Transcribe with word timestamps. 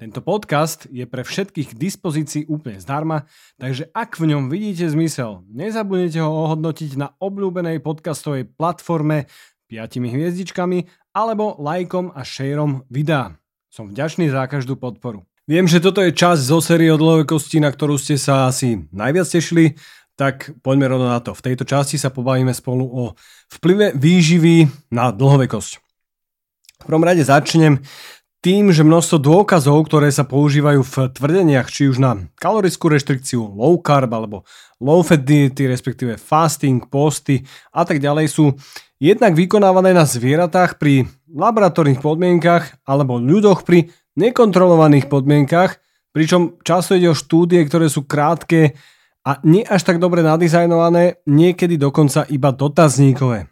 Tento 0.00 0.24
podcast 0.24 0.88
je 0.88 1.04
pre 1.04 1.20
všetkých 1.20 1.76
k 1.76 1.80
dispozícii 1.92 2.48
úplne 2.48 2.80
zdarma, 2.80 3.28
takže 3.60 3.92
ak 3.92 4.16
v 4.16 4.32
ňom 4.32 4.48
vidíte 4.48 4.88
zmysel, 4.88 5.44
nezabudnite 5.52 6.24
ho 6.24 6.48
ohodnotiť 6.48 6.96
na 6.96 7.12
obľúbenej 7.20 7.84
podcastovej 7.84 8.48
platforme 8.48 9.28
5 9.68 10.00
hviezdičkami 10.00 10.88
alebo 11.12 11.52
lajkom 11.60 12.16
a 12.16 12.24
šejrom 12.24 12.88
videa. 12.88 13.36
Som 13.68 13.92
vďačný 13.92 14.32
za 14.32 14.48
každú 14.48 14.80
podporu. 14.80 15.28
Viem, 15.44 15.68
že 15.68 15.84
toto 15.84 16.00
je 16.00 16.16
časť 16.16 16.48
zo 16.48 16.64
série 16.64 16.88
o 16.88 16.96
dlhovekosti, 16.96 17.60
na 17.60 17.68
ktorú 17.68 18.00
ste 18.00 18.16
sa 18.16 18.48
asi 18.48 18.88
najviac 18.96 19.28
tešili, 19.28 19.76
tak 20.16 20.56
poďme 20.64 20.96
rovno 20.96 21.12
na 21.12 21.20
to. 21.20 21.36
V 21.36 21.44
tejto 21.44 21.68
časti 21.68 22.00
sa 22.00 22.08
pobavíme 22.08 22.56
spolu 22.56 22.88
o 22.88 23.02
vplyve 23.52 23.92
výživy 24.00 24.64
na 24.96 25.12
dlhovekosť. 25.12 25.72
V 26.80 26.84
prvom 26.88 27.04
rade 27.04 27.20
začnem 27.20 27.84
tým, 28.40 28.72
že 28.72 28.80
množstvo 28.80 29.20
dôkazov, 29.20 29.84
ktoré 29.84 30.08
sa 30.08 30.24
používajú 30.24 30.80
v 30.80 30.96
tvrdeniach, 31.12 31.68
či 31.68 31.92
už 31.92 32.00
na 32.00 32.24
kalorickú 32.40 32.88
reštrikciu, 32.88 33.36
low 33.36 33.76
carb 33.84 34.08
alebo 34.16 34.48
low 34.80 35.04
fat 35.04 35.20
diety, 35.20 35.68
respektíve 35.68 36.16
fasting, 36.16 36.88
posty 36.88 37.44
a 37.68 37.84
tak 37.84 38.00
ďalej 38.00 38.32
sú 38.32 38.56
jednak 38.96 39.36
vykonávané 39.36 39.92
na 39.92 40.08
zvieratách 40.08 40.80
pri 40.80 41.04
laboratórnych 41.28 42.00
podmienkach 42.00 42.80
alebo 42.88 43.20
ľudoch 43.20 43.68
pri 43.68 43.92
nekontrolovaných 44.16 45.12
podmienkach, 45.12 45.76
pričom 46.16 46.56
často 46.64 46.96
ide 46.96 47.12
o 47.12 47.16
štúdie, 47.16 47.60
ktoré 47.68 47.92
sú 47.92 48.08
krátke 48.08 48.72
a 49.20 49.36
nie 49.44 49.60
až 49.68 49.84
tak 49.84 50.00
dobre 50.00 50.24
nadizajnované, 50.24 51.20
niekedy 51.28 51.76
dokonca 51.76 52.24
iba 52.32 52.56
dotazníkové 52.56 53.49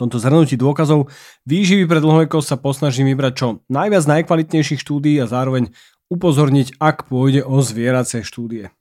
tomto 0.00 0.16
zhrnutí 0.16 0.56
dôkazov 0.56 1.12
výživy 1.44 1.84
pre 1.84 2.00
dlhovekosť 2.00 2.46
sa 2.48 2.56
posnažím 2.56 3.12
vybrať 3.12 3.32
čo 3.36 3.46
najviac 3.68 4.04
najkvalitnejších 4.08 4.80
štúdií 4.80 5.20
a 5.20 5.28
zároveň 5.28 5.76
upozorniť, 6.08 6.80
ak 6.80 7.12
pôjde 7.12 7.44
o 7.44 7.60
zvieracie 7.60 8.24
štúdie. 8.24 8.72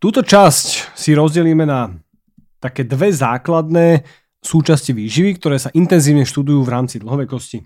Túto 0.00 0.24
časť 0.24 0.96
si 0.96 1.12
rozdelíme 1.12 1.68
na 1.68 1.92
také 2.58 2.88
dve 2.88 3.12
základné 3.12 4.02
súčasti 4.40 4.92
výživy, 4.96 5.36
ktoré 5.36 5.56
sa 5.56 5.72
intenzívne 5.72 6.24
študujú 6.24 6.64
v 6.64 6.72
rámci 6.72 7.00
dlhovekosti. 7.00 7.64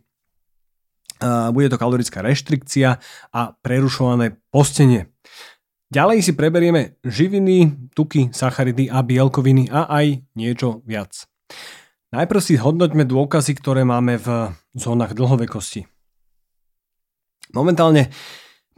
Bude 1.51 1.67
to 1.67 1.81
kalorická 1.81 2.23
reštrikcia 2.23 3.03
a 3.35 3.41
prerušované 3.59 4.39
postenie. 4.55 5.11
Ďalej 5.91 6.19
si 6.21 6.33
preberieme 6.37 7.01
živiny, 7.03 7.91
tuky, 7.97 8.31
sacharidy 8.31 8.87
a 8.93 9.03
bielkoviny 9.03 9.73
a 9.73 9.89
aj 9.89 10.23
niečo 10.37 10.85
viac. 10.87 11.27
Najprv 12.09 12.41
si 12.41 12.57
hodnoťme 12.57 13.05
dôkazy, 13.05 13.53
ktoré 13.61 13.85
máme 13.85 14.17
v 14.17 14.57
zónach 14.73 15.13
dlhovekosti. 15.13 15.85
Momentálne 17.53 18.09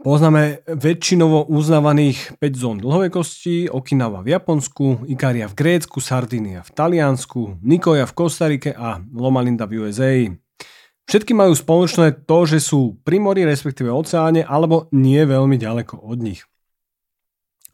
poznáme 0.03 0.67
väčšinovo 0.67 1.47
uznávaných 1.47 2.35
5 2.43 2.59
zón 2.59 2.77
dlhovekosti, 2.83 3.71
Okinawa 3.71 4.19
v 4.19 4.35
Japonsku, 4.35 5.07
Ikaria 5.07 5.47
v 5.47 5.55
Grécku, 5.55 6.03
Sardinia 6.03 6.59
v 6.59 6.75
Taliansku, 6.75 7.63
Nikoja 7.63 8.03
v 8.03 8.15
Kostarike 8.19 8.75
a 8.75 8.99
Loma 8.99 9.39
Linda 9.39 9.63
v 9.63 9.87
USA. 9.87 10.27
Všetky 11.07 11.31
majú 11.31 11.55
spoločné 11.55 12.27
to, 12.27 12.43
že 12.43 12.59
sú 12.59 12.99
pri 12.99 13.23
mori, 13.23 13.47
respektíve 13.47 13.87
oceáne, 13.87 14.43
alebo 14.43 14.91
nie 14.91 15.23
veľmi 15.23 15.55
ďaleko 15.55 16.03
od 16.03 16.19
nich. 16.19 16.43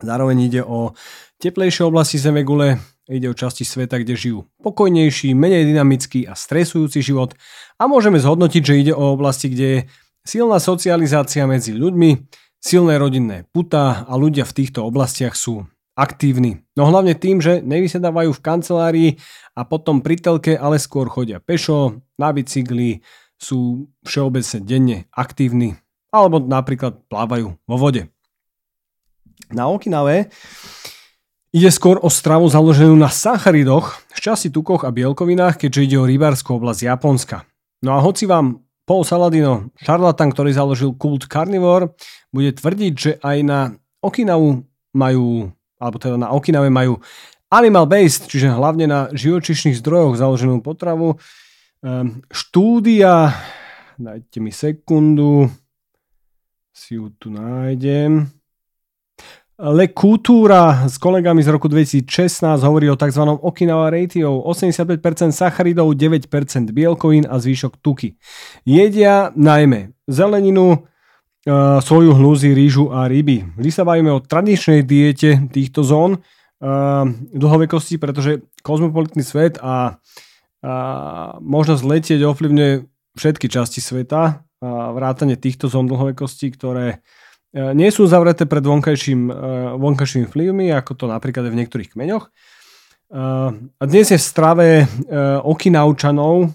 Zároveň 0.06 0.38
ide 0.54 0.62
o 0.62 0.94
teplejšie 1.42 1.82
oblasti 1.90 2.22
Zemegule, 2.22 2.78
Ide 3.08 3.32
o 3.32 3.36
časti 3.36 3.64
sveta, 3.64 4.04
kde 4.04 4.20
žijú 4.20 4.40
pokojnejší, 4.60 5.32
menej 5.32 5.64
dynamický 5.72 6.28
a 6.28 6.36
stresujúci 6.36 7.00
život 7.00 7.40
a 7.80 7.88
môžeme 7.88 8.20
zhodnotiť, 8.20 8.62
že 8.64 8.80
ide 8.84 8.94
o 8.94 9.16
oblasti, 9.16 9.48
kde 9.48 9.68
je 9.68 9.80
silná 10.28 10.60
socializácia 10.60 11.48
medzi 11.48 11.72
ľuďmi, 11.72 12.28
silné 12.60 13.00
rodinné 13.00 13.48
puta 13.56 14.04
a 14.04 14.14
ľudia 14.20 14.44
v 14.44 14.56
týchto 14.60 14.84
oblastiach 14.84 15.40
sú 15.40 15.64
aktívni. 15.96 16.68
No 16.76 16.92
hlavne 16.92 17.16
tým, 17.16 17.40
že 17.40 17.64
nevysedávajú 17.64 18.36
v 18.36 18.44
kancelárii 18.44 19.10
a 19.56 19.64
potom 19.64 20.04
pri 20.04 20.20
telke, 20.20 20.60
ale 20.60 20.76
skôr 20.76 21.08
chodia 21.08 21.40
pešo, 21.40 22.04
na 22.20 22.36
bicykli, 22.36 23.02
sú 23.40 23.88
všeobecne 24.04 24.60
denne 24.68 24.98
aktívni 25.16 25.80
alebo 26.12 26.42
napríklad 26.42 27.06
plávajú 27.08 27.56
vo 27.56 27.78
vode. 27.78 28.10
Na 29.54 29.70
Okinave 29.70 30.34
Ide 31.58 31.74
skôr 31.74 31.98
o 31.98 32.10
stravu 32.14 32.46
založenú 32.46 32.94
na 32.94 33.10
sacharidoch, 33.10 33.98
šťastí 34.14 34.54
tukoch 34.54 34.86
a 34.86 34.94
bielkovinách, 34.94 35.58
keďže 35.58 35.90
ide 35.90 35.98
o 35.98 36.06
rybárskú 36.06 36.62
oblasť 36.62 36.86
Japonska. 36.86 37.50
No 37.82 37.98
a 37.98 38.00
hoci 38.06 38.30
vám 38.30 38.62
Paul 38.86 39.02
Saladino, 39.02 39.74
šarlatan, 39.82 40.38
ktorý 40.38 40.54
založil 40.54 40.94
kult 40.94 41.26
Carnivore, 41.26 41.98
bude 42.30 42.54
tvrdiť, 42.54 42.94
že 42.94 43.12
aj 43.26 43.38
na 43.42 43.60
Okinavu 44.06 44.70
majú, 44.94 45.50
alebo 45.82 45.98
teda 45.98 46.22
na 46.22 46.30
Okinave 46.30 46.70
majú 46.70 47.02
animal 47.50 47.90
based, 47.90 48.30
čiže 48.30 48.54
hlavne 48.54 48.86
na 48.86 49.10
živočišných 49.18 49.82
zdrojoch 49.82 50.14
založenú 50.14 50.62
potravu. 50.62 51.18
Ehm, 51.82 52.22
štúdia, 52.30 53.34
dajte 53.98 54.38
mi 54.46 54.54
sekundu, 54.54 55.50
si 56.70 57.02
ju 57.02 57.10
tu 57.18 57.34
nájdem. 57.34 58.30
Le 59.58 59.90
Coutura 59.90 60.86
s 60.86 61.02
kolegami 61.02 61.42
z 61.42 61.50
roku 61.50 61.66
2016 61.66 62.62
hovorí 62.62 62.94
o 62.94 62.96
tzv. 62.96 63.26
Okinawa 63.42 63.90
ratio 63.90 64.46
85% 64.46 65.34
sacharidov, 65.34 65.98
9% 65.98 66.30
bielkovín 66.70 67.26
a 67.26 67.42
zvýšok 67.42 67.82
tuky. 67.82 68.14
Jedia 68.70 69.34
najmä 69.34 69.98
zeleninu, 70.06 70.78
uh, 70.78 71.82
soju, 71.82 72.14
hnuzy, 72.14 72.54
rýžu 72.54 72.94
a 72.94 73.10
ryby. 73.10 73.50
Vždy 73.58 73.72
sa 73.74 73.82
bavíme 73.82 74.14
o 74.14 74.22
tradičnej 74.22 74.86
diete 74.86 75.50
týchto 75.50 75.82
zón 75.82 76.22
uh, 76.22 77.10
dlhovekosti, 77.34 77.98
pretože 77.98 78.46
kozmopolitný 78.62 79.26
svet 79.26 79.58
a 79.58 79.98
uh, 79.98 81.34
možnosť 81.42 81.82
letieť 81.82 82.22
ovplyvňuje 82.30 82.86
všetky 83.18 83.50
časti 83.50 83.82
sveta, 83.82 84.22
uh, 84.62 84.94
vrátane 84.94 85.34
týchto 85.34 85.66
zón 85.66 85.90
dlhovekosti, 85.90 86.54
ktoré 86.54 87.02
E, 87.02 87.27
nie 87.74 87.90
sú 87.90 88.06
zavreté 88.06 88.46
pred 88.46 88.62
vonkajším, 88.62 89.22
e, 89.30 89.34
vonkajšími 89.82 90.26
vplyvmi, 90.30 90.66
ako 90.74 90.92
to 90.94 91.06
napríklad 91.10 91.50
je 91.50 91.54
v 91.54 91.60
niektorých 91.64 91.92
kmeňoch. 91.98 92.26
E, 92.28 92.32
a 93.66 93.84
dnes 93.88 94.08
je 94.14 94.20
v 94.20 94.30
strave 94.30 94.68
okinaučanov 95.42 96.54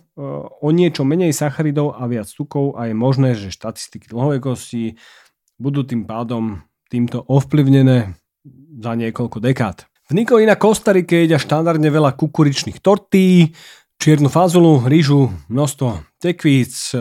o 0.62 0.68
niečo 0.70 1.02
menej 1.02 1.34
sacharidov 1.34 1.98
a 1.98 2.06
viac 2.06 2.28
tukov 2.30 2.78
a 2.78 2.86
je 2.86 2.94
možné, 2.94 3.34
že 3.34 3.50
štatistiky 3.50 4.12
dlhovekosti 4.12 5.00
budú 5.56 5.82
tým 5.82 6.06
pádom 6.06 6.62
týmto 6.92 7.24
ovplyvnené 7.24 8.14
za 8.78 8.92
niekoľko 8.92 9.38
dekád. 9.40 9.88
V 10.10 10.18
Nikovi 10.18 10.44
na 10.44 10.60
Kostarike 10.60 11.24
jedia 11.24 11.40
štandardne 11.40 11.88
veľa 11.88 12.12
kukuričných 12.18 12.84
tortí, 12.84 13.56
čiernu 13.96 14.28
fazulu, 14.28 14.84
rýžu, 14.84 15.32
množstvo 15.48 16.20
tekvíc, 16.20 16.92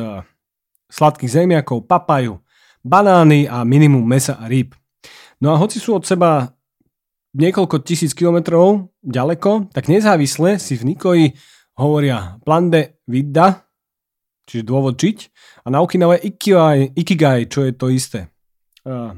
sladkých 0.88 1.32
zemiakov, 1.32 1.90
papaju, 1.90 2.40
banány 2.82 3.50
a 3.50 3.64
minimum 3.64 4.04
mesa 4.06 4.38
a 4.38 4.46
rýb. 4.50 4.74
No 5.42 5.54
a 5.54 5.58
hoci 5.58 5.82
sú 5.82 5.98
od 5.98 6.06
seba 6.06 6.54
niekoľko 7.34 7.82
tisíc 7.82 8.12
kilometrov 8.12 8.92
ďaleko, 9.02 9.72
tak 9.72 9.88
nezávisle 9.88 10.60
si 10.60 10.76
v 10.76 10.94
Nikoji 10.94 11.26
hovoria 11.80 12.38
plande 12.44 13.02
vidda, 13.08 13.66
čiže 14.46 14.68
dôvod 14.68 15.00
žiť, 15.00 15.18
a 15.64 15.68
na 15.72 15.80
Okinawa 15.80 16.20
ikigai, 16.20 16.92
ikigai, 16.92 17.48
čo 17.48 17.64
je 17.64 17.74
to 17.74 17.88
isté. 17.88 18.28
Uh, 18.84 19.16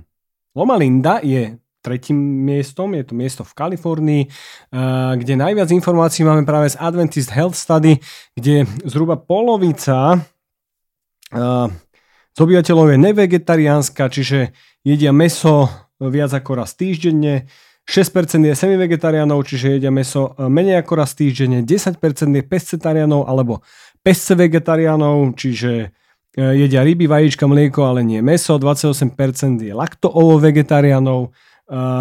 Loma 0.53 0.77
Linda 0.77 1.19
je 1.25 1.57
tretím 1.83 2.15
miestom, 2.47 2.95
je 2.95 3.03
to 3.03 3.13
miesto 3.17 3.43
v 3.43 3.55
Kalifornii, 3.57 4.23
uh, 4.29 5.17
kde 5.19 5.33
najviac 5.35 5.73
informácií 5.73 6.23
máme 6.23 6.47
práve 6.47 6.71
z 6.71 6.79
Adventist 6.79 7.33
Health 7.33 7.57
Study, 7.57 7.99
kde 8.37 8.63
zhruba 8.87 9.19
polovica 9.19 10.21
z 12.33 12.37
obyvateľov 12.41 12.93
je 12.93 12.97
nevegetariánska, 12.97 14.09
čiže 14.09 14.51
jedia 14.81 15.13
meso 15.13 15.69
viac 16.01 16.33
ako 16.33 16.65
raz 16.65 16.73
týždenne, 16.73 17.45
6% 17.83 18.41
je 18.47 18.55
semivegetariánov, 18.55 19.43
čiže 19.43 19.77
jedia 19.77 19.91
meso 19.91 20.33
menej 20.39 20.81
ako 20.81 20.93
raz 20.97 21.13
týždenne, 21.13 21.61
10% 21.67 21.99
je 22.33 22.43
pescetariánov 22.43 23.27
alebo 23.27 23.61
pesce 24.01 24.33
vegetariánov, 24.33 25.35
čiže 25.35 25.91
jedia 26.33 26.81
ryby, 26.81 27.05
vajíčka, 27.05 27.45
mlieko, 27.45 27.85
ale 27.85 28.01
nie 28.01 28.19
meso. 28.25 28.57
28% 28.57 29.61
je 29.61 29.73
laktoovo 29.75 30.41
vegetariánov, 30.41 31.29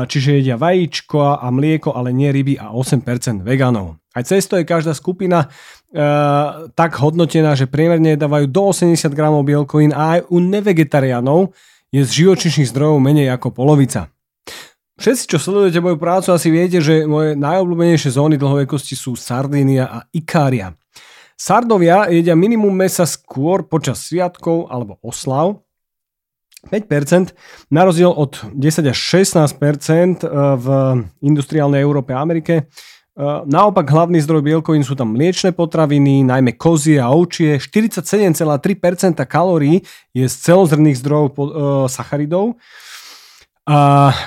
čiže 0.05 0.41
jedia 0.41 0.61
vajíčko 0.61 1.41
a 1.41 1.47
mlieko, 1.49 1.97
ale 1.97 2.13
nie 2.13 2.29
ryby 2.29 2.61
a 2.61 2.71
8% 2.77 3.41
vegánov. 3.41 3.97
Aj 4.13 4.25
cesto 4.29 4.61
je 4.61 4.69
každá 4.69 4.93
skupina 4.93 5.49
uh, 5.49 6.69
tak 6.77 7.01
hodnotená, 7.01 7.57
že 7.57 7.65
priemerne 7.65 8.21
dávajú 8.21 8.45
do 8.53 8.69
80 8.69 9.09
gramov 9.17 9.49
bielkovín 9.49 9.97
a 9.97 10.21
aj 10.21 10.29
u 10.29 10.37
nevegetariánov 10.37 11.57
je 11.89 12.05
z 12.05 12.11
živočišných 12.25 12.69
zdrojov 12.69 13.01
menej 13.01 13.33
ako 13.33 13.57
polovica. 13.57 14.13
Všetci, 15.01 15.25
čo 15.33 15.39
sledujete 15.41 15.81
moju 15.81 15.97
prácu, 15.97 16.37
asi 16.37 16.53
viete, 16.53 16.85
že 16.85 17.09
moje 17.09 17.33
najobľúbenejšie 17.41 18.13
zóny 18.13 18.37
dlhovekosti 18.37 18.93
sú 18.93 19.17
Sardínia 19.17 19.89
a 19.89 19.99
Ikária. 20.13 20.77
Sardovia 21.33 22.07
jedia 22.13 22.37
minimum 22.37 22.71
mesa 22.71 23.09
skôr 23.09 23.65
počas 23.65 24.05
sviatkov 24.05 24.69
alebo 24.69 25.01
oslav, 25.01 25.65
5%, 26.70 27.35
na 27.75 27.82
rozdiel 27.82 28.14
od 28.14 28.38
10 28.55 28.87
až 28.87 28.99
16% 28.99 30.23
v 30.59 30.67
industriálnej 31.23 31.82
Európe 31.82 32.14
a 32.14 32.23
Amerike. 32.23 32.70
Naopak 33.44 33.93
hlavný 33.93 34.25
zdroj 34.25 34.41
bielkovín 34.41 34.81
sú 34.81 34.97
tam 34.97 35.12
mliečne 35.12 35.53
potraviny, 35.53 36.25
najmä 36.25 36.56
kozie 36.56 36.97
a 36.97 37.12
ovčie. 37.12 37.61
47,3% 37.61 39.20
kalórií 39.29 39.85
je 40.17 40.25
z 40.25 40.35
celozrných 40.49 40.97
zdrojov 40.97 41.29
uh, 41.29 41.44
sacharidov, 41.93 42.56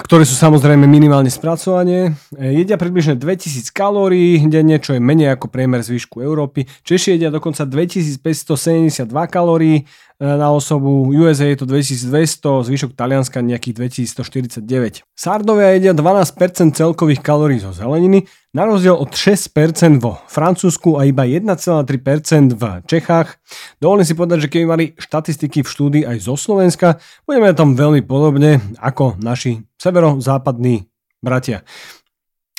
ktoré 0.05 0.23
sú 0.23 0.38
samozrejme 0.38 0.85
minimálne 0.85 1.33
spracovanie. 1.33 2.13
Jedia 2.38 2.77
približne 2.77 3.17
2000 3.17 3.73
kalórií 3.73 4.39
denne, 4.47 4.77
čo 4.77 4.93
je 4.95 5.01
menej 5.01 5.33
ako 5.33 5.49
priemer 5.49 5.81
zvyšku 5.81 6.21
Európy. 6.21 6.69
Češi 6.85 7.17
jedia 7.17 7.33
dokonca 7.33 7.65
2572 7.65 9.11
kalórií 9.27 9.89
na 10.19 10.47
osobu, 10.51 11.12
USA 11.12 11.44
je 11.51 11.59
to 11.59 11.65
2200, 11.67 12.63
zvyšok 12.63 12.91
Talianska 12.95 13.44
nejakých 13.44 13.91
2149. 14.07 15.03
Sardovia 15.12 15.75
jedia 15.75 15.91
12% 15.91 16.71
celkových 16.71 17.19
kalórií 17.19 17.59
zo 17.59 17.75
zeleniny, 17.75 18.23
na 18.56 18.63
rozdiel 18.63 18.95
od 18.95 19.12
6% 19.12 20.00
vo 20.00 20.23
Francúzsku 20.31 20.95
a 20.95 21.03
iba 21.03 21.27
1,3% 21.27 22.56
v 22.56 22.63
Čechách. 22.88 23.35
Dovolím 23.83 24.07
si 24.07 24.15
povedať, 24.15 24.47
že 24.47 24.51
keby 24.56 24.65
mali 24.65 24.85
štatistiky 24.95 25.67
v 25.67 25.67
štúdii 25.67 26.03
aj 26.07 26.17
zo 26.23 26.39
Slovenska, 26.39 26.95
budeme 27.27 27.51
tam 27.51 27.75
veľmi 27.75 28.00
podobne 28.07 28.63
ako 28.79 29.19
naši 29.19 29.67
severozápadní 29.75 30.88
bratia. 31.19 31.67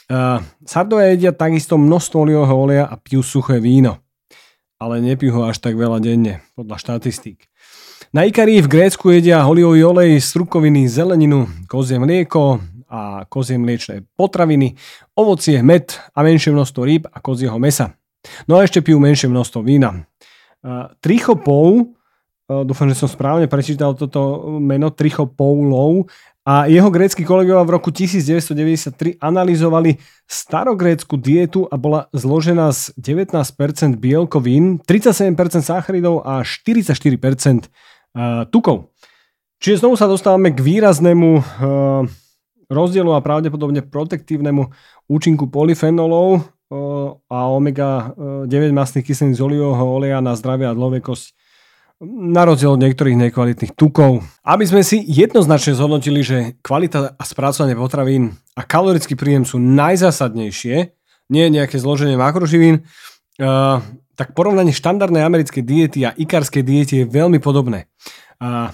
Uh, 0.07 0.45
Sardovia 0.63 1.17
jedia 1.17 1.33
takisto 1.33 1.81
množstvo 1.81 2.17
olivového 2.21 2.55
oleja 2.55 2.85
a 2.87 2.95
pijú 3.01 3.27
suché 3.27 3.59
víno 3.59 4.06
ale 4.77 5.01
nepijú 5.01 5.41
ho 5.41 5.43
až 5.49 5.61
tak 5.61 5.77
veľa 5.77 6.01
denne, 6.05 6.45
podľa 6.57 6.77
štatistík. 6.77 7.49
Na 8.13 8.29
Ikarii 8.29 8.61
v 8.61 8.71
Grécku 8.71 9.09
jedia 9.13 9.45
olivový 9.45 9.83
olej, 9.85 10.21
strukoviny, 10.21 10.87
zeleninu, 10.87 11.49
kozie 11.67 11.97
mlieko 11.97 12.61
a 12.87 13.27
kozie 13.27 13.59
mliečné 13.59 14.07
potraviny, 14.15 14.79
ovocie, 15.19 15.59
med 15.65 15.91
a 16.15 16.23
menšie 16.23 16.55
množstvo 16.55 16.81
rýb 16.87 17.09
a 17.11 17.19
kozieho 17.19 17.59
mesa. 17.59 17.99
No 18.47 18.61
a 18.61 18.65
ešte 18.65 18.85
pijú 18.85 19.03
menšie 19.03 19.27
množstvo 19.27 19.65
vína. 19.65 20.07
Trichopou, 21.03 21.97
dúfam, 22.47 22.87
že 22.91 22.99
som 22.99 23.11
správne 23.11 23.51
prečítal 23.51 23.95
toto 23.99 24.55
meno, 24.63 24.91
Trichopoulov, 24.91 26.07
a 26.47 26.71
jeho 26.71 26.95
grécky 26.95 27.27
kolegovia 27.27 27.67
v 27.67 27.75
roku 27.75 27.91
1993 27.91 29.19
analyzovali 29.19 29.99
starogrécku 30.31 31.19
dietu 31.19 31.67
a 31.67 31.75
bola 31.75 32.07
zložená 32.15 32.71
z 32.71 32.95
19% 33.03 33.99
bielkovín, 33.99 34.79
37% 34.87 35.35
sacharidov 35.67 36.23
a 36.23 36.47
44% 36.47 37.67
tukov. 38.55 38.95
Čiže 39.59 39.83
znovu 39.83 39.99
sa 39.99 40.07
dostávame 40.07 40.55
k 40.55 40.63
výraznému 40.63 41.43
rozdielu 42.71 43.11
a 43.11 43.25
pravdepodobne 43.27 43.83
protektívnemu 43.83 44.71
účinku 45.11 45.51
polyfenolov 45.51 46.47
a 47.27 47.39
omega-9 47.51 48.71
masných 48.71 49.03
kyselín 49.03 49.35
z 49.35 49.43
olivového 49.43 49.83
oleja 49.83 50.23
na 50.23 50.39
zdravie 50.39 50.71
a 50.71 50.79
dlhovekosť 50.79 51.46
na 52.05 52.45
rozdiel 52.45 52.77
od 52.77 52.83
niektorých 52.85 53.17
nekvalitných 53.17 53.73
tukov. 53.73 54.21
Aby 54.45 54.69
sme 54.69 54.83
si 54.85 55.01
jednoznačne 55.01 55.73
zhodnotili, 55.73 56.21
že 56.21 56.39
kvalita 56.61 57.17
a 57.17 57.23
spracovanie 57.25 57.73
potravín 57.73 58.37
a 58.53 58.63
kalorický 58.65 59.17
príjem 59.17 59.49
sú 59.49 59.57
najzásadnejšie, 59.57 60.77
nie 61.33 61.43
je 61.43 61.55
nejaké 61.57 61.81
zloženie 61.81 62.21
makroživín, 62.21 62.85
uh, 63.41 63.81
tak 64.17 64.37
porovnanie 64.37 64.77
štandardnej 64.77 65.25
americkej 65.25 65.65
diety 65.65 66.05
a 66.05 66.13
ikarskej 66.13 66.63
diety 66.65 66.95
je 67.03 67.07
veľmi 67.09 67.41
podobné. 67.41 67.89
Uh, 68.37 68.69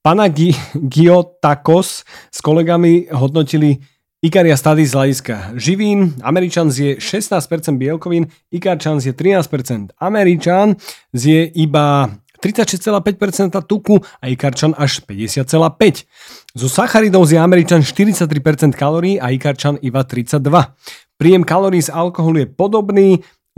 Pana 0.00 0.32
Giotakos 0.72 2.08
s 2.32 2.38
kolegami 2.40 3.12
hodnotili 3.12 3.76
Ikaria 4.18 4.56
Study 4.56 4.82
z 4.88 4.96
hľadiska 4.96 5.34
živín. 5.60 6.16
Američan 6.24 6.72
zje 6.72 6.96
16% 6.96 7.76
bielkovín, 7.76 8.26
Ikarčan 8.50 8.98
zje 9.04 9.12
13%. 9.12 9.94
Američan 10.00 10.74
zje 11.12 11.46
iba 11.54 12.08
36,5% 12.38 13.54
tuku 13.66 13.98
a 14.22 14.24
Ikarčan 14.30 14.74
až 14.78 15.02
50,5%. 15.02 16.06
Zo 16.54 16.68
sacharidov 16.70 17.26
je 17.26 17.38
Američan 17.38 17.82
43% 17.82 18.74
kalórií 18.74 19.18
a 19.18 19.30
Ikarčan 19.34 19.78
iba 19.82 20.02
32%. 20.06 20.42
Príjem 21.18 21.42
kalórií 21.42 21.82
z 21.82 21.90
alkoholu 21.90 22.46
je 22.46 22.46
podobný, 22.46 23.08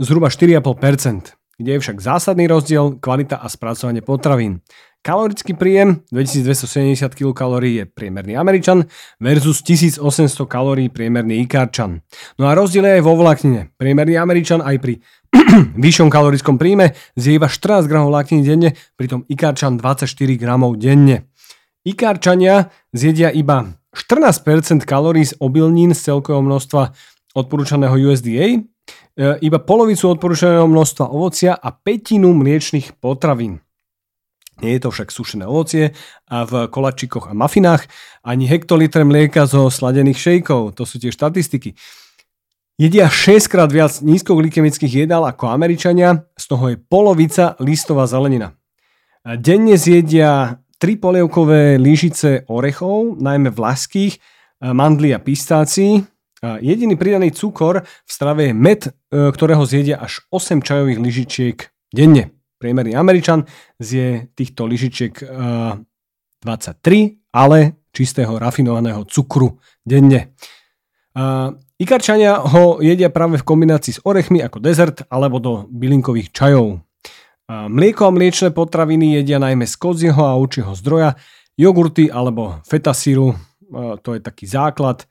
zhruba 0.01 0.33
4,5%, 0.33 1.37
kde 1.61 1.71
je 1.77 1.79
však 1.79 1.97
zásadný 2.01 2.49
rozdiel 2.49 2.97
kvalita 2.97 3.37
a 3.37 3.45
spracovanie 3.45 4.01
potravín. 4.01 4.65
Kalorický 5.01 5.57
príjem 5.57 6.05
2270 6.13 7.17
kcal 7.17 7.57
je 7.65 7.89
priemerný 7.89 8.37
Američan 8.37 8.85
versus 9.17 9.65
1800 9.65 9.97
kalórií 10.45 10.93
priemerný 10.93 11.41
Ikarčan. 11.41 12.05
No 12.37 12.45
a 12.45 12.53
rozdiel 12.53 12.85
je 12.85 13.01
aj 13.01 13.03
vo 13.09 13.17
vláknine. 13.17 13.73
Priemerný 13.81 14.21
Američan 14.21 14.61
aj 14.61 14.77
pri 14.77 15.01
vyššom 15.89 16.05
kalorickom 16.05 16.61
príjme 16.61 16.93
zje 17.17 17.33
iba 17.33 17.49
14 17.49 17.89
gramov 17.89 18.13
vlákniny 18.13 18.45
denne, 18.45 18.69
pritom 18.93 19.25
Ikarčan 19.25 19.81
24 19.81 20.05
gramov 20.37 20.77
denne. 20.77 21.33
Ikarčania 21.81 22.69
zjedia 22.93 23.33
iba 23.33 23.73
14% 23.97 24.85
kalórií 24.85 25.25
z 25.25 25.33
obilnín 25.41 25.97
z 25.97 26.13
celkového 26.13 26.45
množstva 26.45 26.93
odporúčaného 27.33 27.97
USDA, 27.97 28.53
e, 28.53 28.59
iba 29.41 29.57
polovicu 29.57 30.13
odporúčaného 30.13 30.69
množstva 30.69 31.09
ovocia 31.09 31.57
a 31.57 31.73
petinu 31.73 32.37
mliečných 32.37 33.01
potravín. 33.01 33.65
Nie 34.61 34.77
je 34.77 34.81
to 34.85 34.89
však 34.93 35.09
sušené 35.09 35.49
ovocie 35.49 35.97
a 36.29 36.45
v 36.45 36.69
kolačikoch 36.69 37.29
a 37.29 37.33
mafinách 37.33 37.89
ani 38.21 38.45
hektolitre 38.45 39.01
mlieka 39.01 39.49
zo 39.49 39.73
sladených 39.73 40.17
šejkov. 40.17 40.77
To 40.77 40.85
sú 40.85 41.01
tie 41.01 41.09
štatistiky. 41.09 41.73
Jedia 42.77 43.09
6 43.09 43.45
krát 43.49 43.69
viac 43.69 44.01
nízkoglykemických 44.01 45.05
jedál 45.05 45.25
ako 45.25 45.53
Američania, 45.53 46.25
z 46.33 46.45
toho 46.49 46.73
je 46.73 46.81
polovica 46.81 47.53
listová 47.61 48.09
zelenina. 48.09 48.57
Denne 49.21 49.77
zjedia 49.77 50.57
3 50.81 50.97
polievkové 50.97 51.77
lyžice 51.77 52.49
orechov, 52.49 53.21
najmä 53.21 53.53
vlaských, 53.53 54.17
mandlí 54.65 55.13
a 55.13 55.21
pistácií. 55.21 56.01
Jediný 56.41 56.97
pridaný 56.97 57.37
cukor 57.37 57.85
v 57.85 58.09
strave 58.09 58.49
je 58.49 58.53
med, 58.57 58.89
e, 58.89 58.89
ktorého 59.29 59.61
zjedia 59.61 60.01
až 60.01 60.25
8 60.33 60.65
čajových 60.65 60.97
lyžičiek 60.97 61.57
denne 61.93 62.33
priemerný 62.61 62.93
Američan 62.93 63.49
zje 63.81 64.29
týchto 64.37 64.69
lyžičiek 64.69 65.17
23, 65.17 67.01
eh, 67.01 67.17
ale 67.33 67.81
čistého 67.89 68.37
rafinovaného 68.37 69.01
cukru 69.09 69.57
denne. 69.81 70.37
Eh, 71.17 71.49
Ikarčania 71.81 72.37
ho 72.37 72.77
jedia 72.77 73.09
práve 73.09 73.41
v 73.41 73.47
kombinácii 73.49 73.97
s 73.97 74.03
orechmi 74.05 74.45
ako 74.45 74.61
dezert 74.61 75.01
alebo 75.09 75.41
do 75.41 75.65
bylinkových 75.73 76.29
čajov. 76.29 76.77
Eh, 76.77 77.65
mlieko 77.65 78.05
a 78.05 78.13
mliečne 78.13 78.53
potraviny 78.53 79.17
jedia 79.17 79.41
najmä 79.41 79.65
z 79.65 79.75
kozieho 79.81 80.21
a 80.21 80.37
ovčieho 80.37 80.77
zdroja, 80.77 81.17
jogurty 81.57 82.13
alebo 82.13 82.61
fetasíru, 82.69 83.33
to 84.03 84.09
je 84.15 84.19
taký 84.19 84.45
základ. 84.51 85.07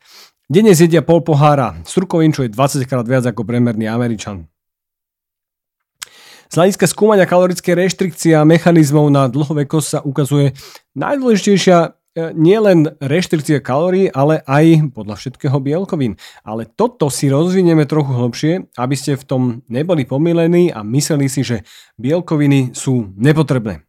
Denne 0.50 0.76
zjedia 0.76 1.00
pol 1.00 1.24
pohára 1.24 1.80
surkovín, 1.86 2.34
čo 2.34 2.44
je 2.44 2.52
20 2.52 2.84
krát 2.84 3.06
viac 3.08 3.24
ako 3.24 3.46
priemerný 3.46 3.88
Američan. 3.88 4.50
Z 6.50 6.58
hľadiska 6.58 6.90
skúmania 6.90 7.30
kalorické 7.30 7.78
reštrikcie 7.78 8.34
a 8.34 8.42
mechanizmov 8.42 9.06
na 9.06 9.30
dlhovekosť 9.30 9.86
sa 9.86 9.98
ukazuje 10.02 10.58
najdôležitejšia 10.98 11.78
e, 11.78 11.88
nielen 12.34 12.90
reštrikcia 12.98 13.62
kalórií, 13.62 14.10
ale 14.10 14.42
aj 14.50 14.90
podľa 14.90 15.14
všetkého 15.14 15.62
bielkovín. 15.62 16.18
Ale 16.42 16.66
toto 16.66 17.06
si 17.06 17.30
rozvinieme 17.30 17.86
trochu 17.86 18.10
hlbšie, 18.18 18.52
aby 18.74 18.94
ste 18.98 19.14
v 19.14 19.24
tom 19.30 19.42
neboli 19.70 20.02
pomilení 20.02 20.74
a 20.74 20.82
mysleli 20.82 21.30
si, 21.30 21.46
že 21.46 21.62
bielkoviny 22.02 22.74
sú 22.74 23.14
nepotrebné. 23.14 23.86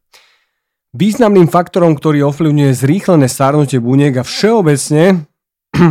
Významným 0.93 1.49
faktorom, 1.49 1.97
ktorý 1.97 2.29
ovplyvňuje 2.29 2.77
zrýchlené 2.77 3.25
starnutie 3.25 3.81
buniek 3.81 4.21
a 4.21 4.27
všeobecne 4.27 5.25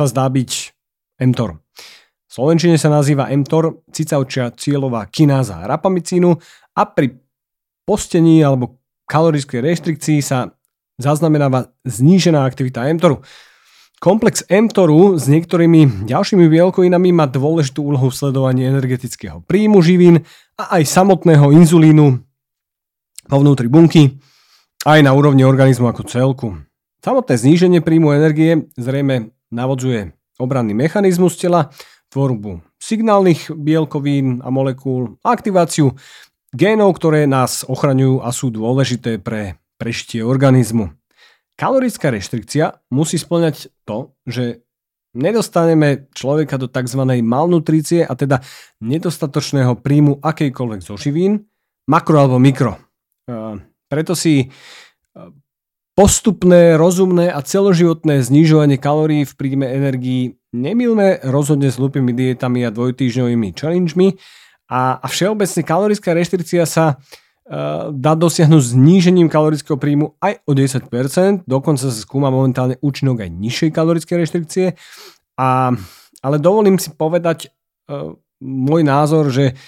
sa 0.00 0.04
zdá 0.08 0.24
byť 0.24 0.72
mTOR. 1.20 1.61
Slovenčine 2.32 2.80
sa 2.80 2.88
nazýva 2.88 3.28
mTOR, 3.28 3.84
cicavčia 3.92 4.56
cieľová 4.56 5.04
kináza 5.12 5.68
rapamicínu 5.68 6.32
a 6.72 6.82
pri 6.88 7.20
postení 7.84 8.40
alebo 8.40 8.80
kalorickej 9.04 9.60
reštrikcii 9.60 10.24
sa 10.24 10.48
zaznamenáva 10.96 11.68
znížená 11.84 12.40
aktivita 12.40 12.88
mTORu. 12.96 13.20
Komplex 14.00 14.48
mTORu 14.48 15.20
s 15.20 15.28
niektorými 15.28 16.08
ďalšími 16.08 16.48
bielkovinami 16.48 17.12
má 17.12 17.28
dôležitú 17.28 17.84
úlohu 17.84 18.08
v 18.08 18.16
sledovaní 18.16 18.64
energetického 18.64 19.44
príjmu 19.44 19.84
živín 19.84 20.24
a 20.56 20.80
aj 20.80 20.88
samotného 20.88 21.52
inzulínu 21.52 22.16
vo 23.28 23.36
vnútri 23.44 23.68
bunky, 23.68 24.08
aj 24.88 25.04
na 25.04 25.12
úrovni 25.12 25.44
organizmu 25.44 25.84
ako 25.84 26.08
celku. 26.08 26.56
Samotné 27.04 27.36
zníženie 27.36 27.84
príjmu 27.84 28.16
energie 28.16 28.72
zrejme 28.80 29.36
navodzuje 29.52 30.16
obranný 30.40 30.72
mechanizmus 30.72 31.36
tela, 31.36 31.68
tvorbu 32.12 32.60
signálnych 32.76 33.48
bielkovín 33.56 34.44
a 34.44 34.52
molekúl, 34.52 35.16
aktiváciu 35.24 35.96
génov, 36.52 37.00
ktoré 37.00 37.24
nás 37.24 37.64
ochraňujú 37.64 38.20
a 38.20 38.28
sú 38.28 38.52
dôležité 38.52 39.16
pre 39.16 39.56
prežitie 39.80 40.20
organizmu. 40.20 40.92
Kalorická 41.56 42.12
reštrikcia 42.12 42.84
musí 42.92 43.16
splňať 43.16 43.72
to, 43.88 44.12
že 44.28 44.60
nedostaneme 45.16 46.08
človeka 46.12 46.56
do 46.60 46.68
tzv. 46.68 47.00
malnutrície 47.24 48.04
a 48.04 48.12
teda 48.16 48.40
nedostatočného 48.84 49.80
príjmu 49.80 50.20
akejkoľvek 50.20 50.80
zo 50.80 50.96
živín, 51.00 51.48
makro 51.88 52.16
alebo 52.20 52.36
mikro. 52.40 52.80
Preto 53.88 54.16
si 54.16 54.48
postupné, 55.92 56.80
rozumné 56.80 57.28
a 57.28 57.44
celoživotné 57.44 58.24
znižovanie 58.24 58.80
kalórií 58.80 59.28
v 59.28 59.34
príjme 59.36 59.68
energií 59.68 60.40
nemilme 60.52 61.20
rozhodne 61.26 61.68
s 61.68 61.76
hlúpými 61.76 62.16
dietami 62.16 62.64
a 62.64 62.72
dvojtýždňovými 62.72 63.48
challengemi 63.52 64.16
a, 64.72 65.00
a 65.00 65.06
všeobecne 65.08 65.60
kalorická 65.64 66.16
reštrikcia 66.16 66.64
sa 66.64 67.00
Eh, 67.42 67.84
dá 67.90 68.14
dosiahnuť 68.14 68.78
znížením 68.78 69.26
kalorického 69.26 69.74
príjmu 69.74 70.14
aj 70.22 70.46
o 70.46 70.54
10%, 70.54 71.42
dokonca 71.42 71.84
sa 71.84 71.92
skúma 71.92 72.30
momentálne 72.30 72.78
účinok 72.78 73.18
aj 73.18 73.34
nižšej 73.34 73.70
kalorickej 73.74 74.16
reštrikcie. 74.16 74.66
A, 75.36 75.74
ale 76.22 76.36
dovolím 76.38 76.78
si 76.78 76.94
povedať 76.94 77.50
uh, 77.90 78.14
môj 78.38 78.86
názor, 78.86 79.26
že 79.34 79.58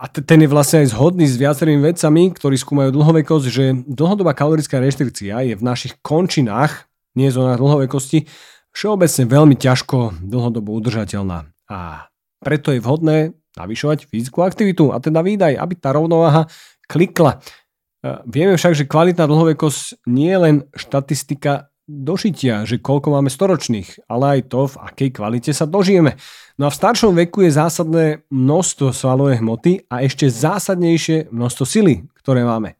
a 0.00 0.08
ten 0.08 0.40
je 0.40 0.48
vlastne 0.48 0.80
aj 0.80 0.96
zhodný 0.96 1.28
s 1.28 1.36
viacerými 1.36 1.84
vedcami, 1.84 2.32
ktorí 2.32 2.56
skúmajú 2.56 2.88
dlhovekosť, 2.88 3.46
že 3.52 3.64
dlhodobá 3.84 4.32
kalorická 4.32 4.80
reštrikcia 4.80 5.52
je 5.52 5.54
v 5.60 5.62
našich 5.62 6.00
končinách, 6.00 6.88
nie 7.12 7.28
zónach 7.28 7.60
dlhovekosti, 7.60 8.24
všeobecne 8.72 9.28
veľmi 9.28 9.56
ťažko 9.60 10.24
dlhodobo 10.24 10.72
udržateľná. 10.80 11.52
A 11.68 12.08
preto 12.40 12.72
je 12.72 12.80
vhodné 12.80 13.36
navyšovať 13.60 14.08
fyzickú 14.08 14.40
aktivitu 14.40 14.88
a 14.88 15.04
teda 15.04 15.20
výdaj, 15.20 15.60
aby 15.60 15.74
tá 15.76 15.92
rovnováha 15.92 16.48
klikla. 16.88 17.36
E, 17.36 18.24
vieme 18.24 18.56
však, 18.56 18.72
že 18.72 18.88
kvalitná 18.88 19.28
dlhovekosť 19.28 20.08
nie 20.08 20.32
je 20.32 20.40
len 20.40 20.56
štatistika 20.72 21.68
dožitia, 21.90 22.62
že 22.62 22.78
koľko 22.78 23.18
máme 23.18 23.28
storočných, 23.28 24.06
ale 24.06 24.38
aj 24.38 24.40
to, 24.48 24.70
v 24.70 24.76
akej 24.78 25.10
kvalite 25.10 25.50
sa 25.50 25.66
dožijeme. 25.66 26.14
No 26.60 26.68
a 26.68 26.70
v 26.70 26.76
staršom 26.76 27.16
veku 27.16 27.40
je 27.48 27.56
zásadné 27.56 28.04
množstvo 28.28 28.92
svalovej 28.92 29.40
hmoty 29.40 29.88
a 29.88 30.04
ešte 30.04 30.28
zásadnejšie 30.28 31.32
množstvo 31.32 31.64
sily, 31.64 32.04
ktoré 32.20 32.44
máme. 32.44 32.76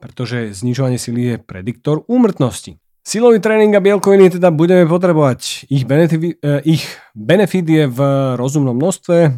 Pretože 0.00 0.56
znižovanie 0.56 0.96
sily 0.96 1.20
je 1.20 1.34
prediktor 1.36 2.08
úmrtnosti. 2.08 2.80
Silový 3.04 3.44
tréning 3.44 3.76
a 3.76 3.84
bielkoviny 3.84 4.40
teda 4.40 4.48
budeme 4.48 4.88
potrebovať. 4.88 5.68
Ich 5.68 5.84
benefit, 5.84 6.40
e, 6.40 6.64
ich 6.64 6.88
benefit 7.12 7.68
je 7.68 7.84
v 7.84 8.00
rozumnom 8.40 8.72
množstve, 8.72 9.36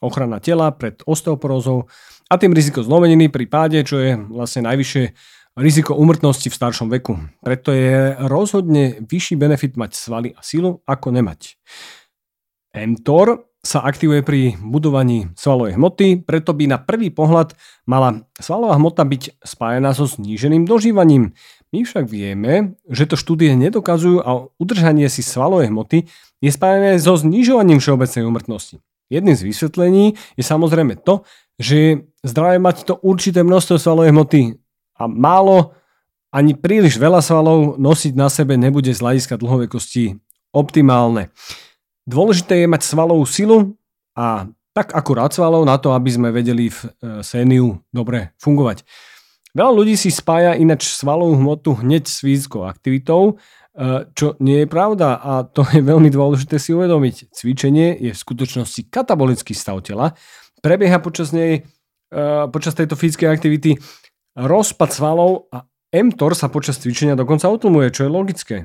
ochrana 0.00 0.40
tela 0.40 0.72
pred 0.72 1.04
osteoporózou 1.04 1.92
a 2.32 2.40
tým 2.40 2.56
riziko 2.56 2.80
zlomeniny 2.80 3.28
pri 3.28 3.44
páde, 3.52 3.84
čo 3.84 4.00
je 4.00 4.16
vlastne 4.32 4.64
najvyššie 4.64 5.12
riziko 5.60 5.92
umrtnosti 5.92 6.48
v 6.48 6.56
staršom 6.56 6.88
veku. 6.88 7.20
Preto 7.44 7.76
je 7.76 8.16
rozhodne 8.16 8.96
vyšší 9.04 9.36
benefit 9.36 9.76
mať 9.76 9.92
svaly 9.92 10.32
a 10.32 10.40
silu 10.40 10.80
ako 10.88 11.12
nemať. 11.12 11.60
mTOR 12.84 13.48
sa 13.66 13.82
aktivuje 13.82 14.22
pri 14.22 14.40
budovaní 14.62 15.26
svalovej 15.34 15.74
hmoty, 15.74 16.22
preto 16.22 16.54
by 16.54 16.70
na 16.70 16.78
prvý 16.78 17.10
pohľad 17.10 17.58
mala 17.82 18.22
svalová 18.38 18.78
hmota 18.78 19.02
byť 19.02 19.42
spájená 19.42 19.90
so 19.90 20.06
zníženým 20.06 20.62
dožívaním. 20.62 21.34
My 21.74 21.82
však 21.82 22.06
vieme, 22.06 22.78
že 22.86 23.10
to 23.10 23.18
štúdie 23.18 23.58
nedokazujú 23.58 24.22
a 24.22 24.46
udržanie 24.62 25.10
si 25.10 25.26
svalovej 25.26 25.74
hmoty 25.74 26.06
je 26.38 26.50
spájené 26.54 26.94
so 27.02 27.18
znižovaním 27.18 27.82
všeobecnej 27.82 28.22
umrtnosti. 28.22 28.78
Jedným 29.10 29.34
z 29.34 29.42
vysvetlení 29.50 30.14
je 30.38 30.44
samozrejme 30.46 31.02
to, 31.02 31.26
že 31.58 31.74
je 31.74 31.90
zdravé 32.22 32.62
mať 32.62 32.86
to 32.86 32.94
určité 33.02 33.42
množstvo 33.42 33.82
svalovej 33.82 34.14
hmoty 34.14 34.40
a 34.94 35.10
málo 35.10 35.74
ani 36.30 36.54
príliš 36.54 37.00
veľa 37.00 37.18
svalov 37.24 37.80
nosiť 37.80 38.12
na 38.14 38.30
sebe 38.30 38.54
nebude 38.54 38.94
z 38.94 39.02
hľadiska 39.02 39.40
dlhovekosti 39.40 40.20
optimálne. 40.54 41.34
Dôležité 42.06 42.62
je 42.62 42.70
mať 42.70 42.82
svalovú 42.86 43.26
silu 43.26 43.74
a 44.14 44.46
tak 44.72 44.94
akurát 44.94 45.34
svalov 45.34 45.66
na 45.66 45.76
to, 45.76 45.90
aby 45.90 46.10
sme 46.12 46.28
vedeli 46.30 46.70
v 46.70 46.78
e, 46.78 46.86
séniu 47.26 47.82
dobre 47.90 48.32
fungovať. 48.38 48.86
Veľa 49.56 49.72
ľudí 49.72 49.96
si 49.96 50.12
spája 50.12 50.54
ináč 50.54 50.92
svalovú 50.92 51.34
hmotu 51.40 51.80
hneď 51.80 52.04
s 52.06 52.20
fyzickou 52.20 52.68
aktivitou, 52.68 53.40
Eh, 53.76 54.08
čo 54.16 54.40
nie 54.40 54.64
je 54.64 54.68
pravda 54.72 55.20
a 55.20 55.44
to 55.44 55.60
je 55.68 55.84
veľmi 55.84 56.08
dôležité 56.08 56.56
si 56.56 56.72
uvedomiť. 56.72 57.28
Cvičenie 57.28 57.92
je 58.00 58.16
v 58.16 58.22
skutočnosti 58.24 58.88
katabolický 58.88 59.52
stav 59.52 59.84
tela. 59.84 60.16
Prebieha 60.64 60.96
počas 60.96 61.28
nej, 61.36 61.60
eh, 61.60 62.44
počas 62.48 62.72
tejto 62.72 62.96
fyzickej 62.96 63.28
aktivity 63.28 63.76
rozpad 64.32 64.96
svalov 64.96 65.52
a 65.52 65.68
mTOR 65.92 66.32
sa 66.32 66.48
počas 66.48 66.80
cvičenia 66.80 67.20
dokonca 67.20 67.52
utlmuje, 67.52 67.92
čo 67.92 68.08
je 68.08 68.16
logické. 68.16 68.56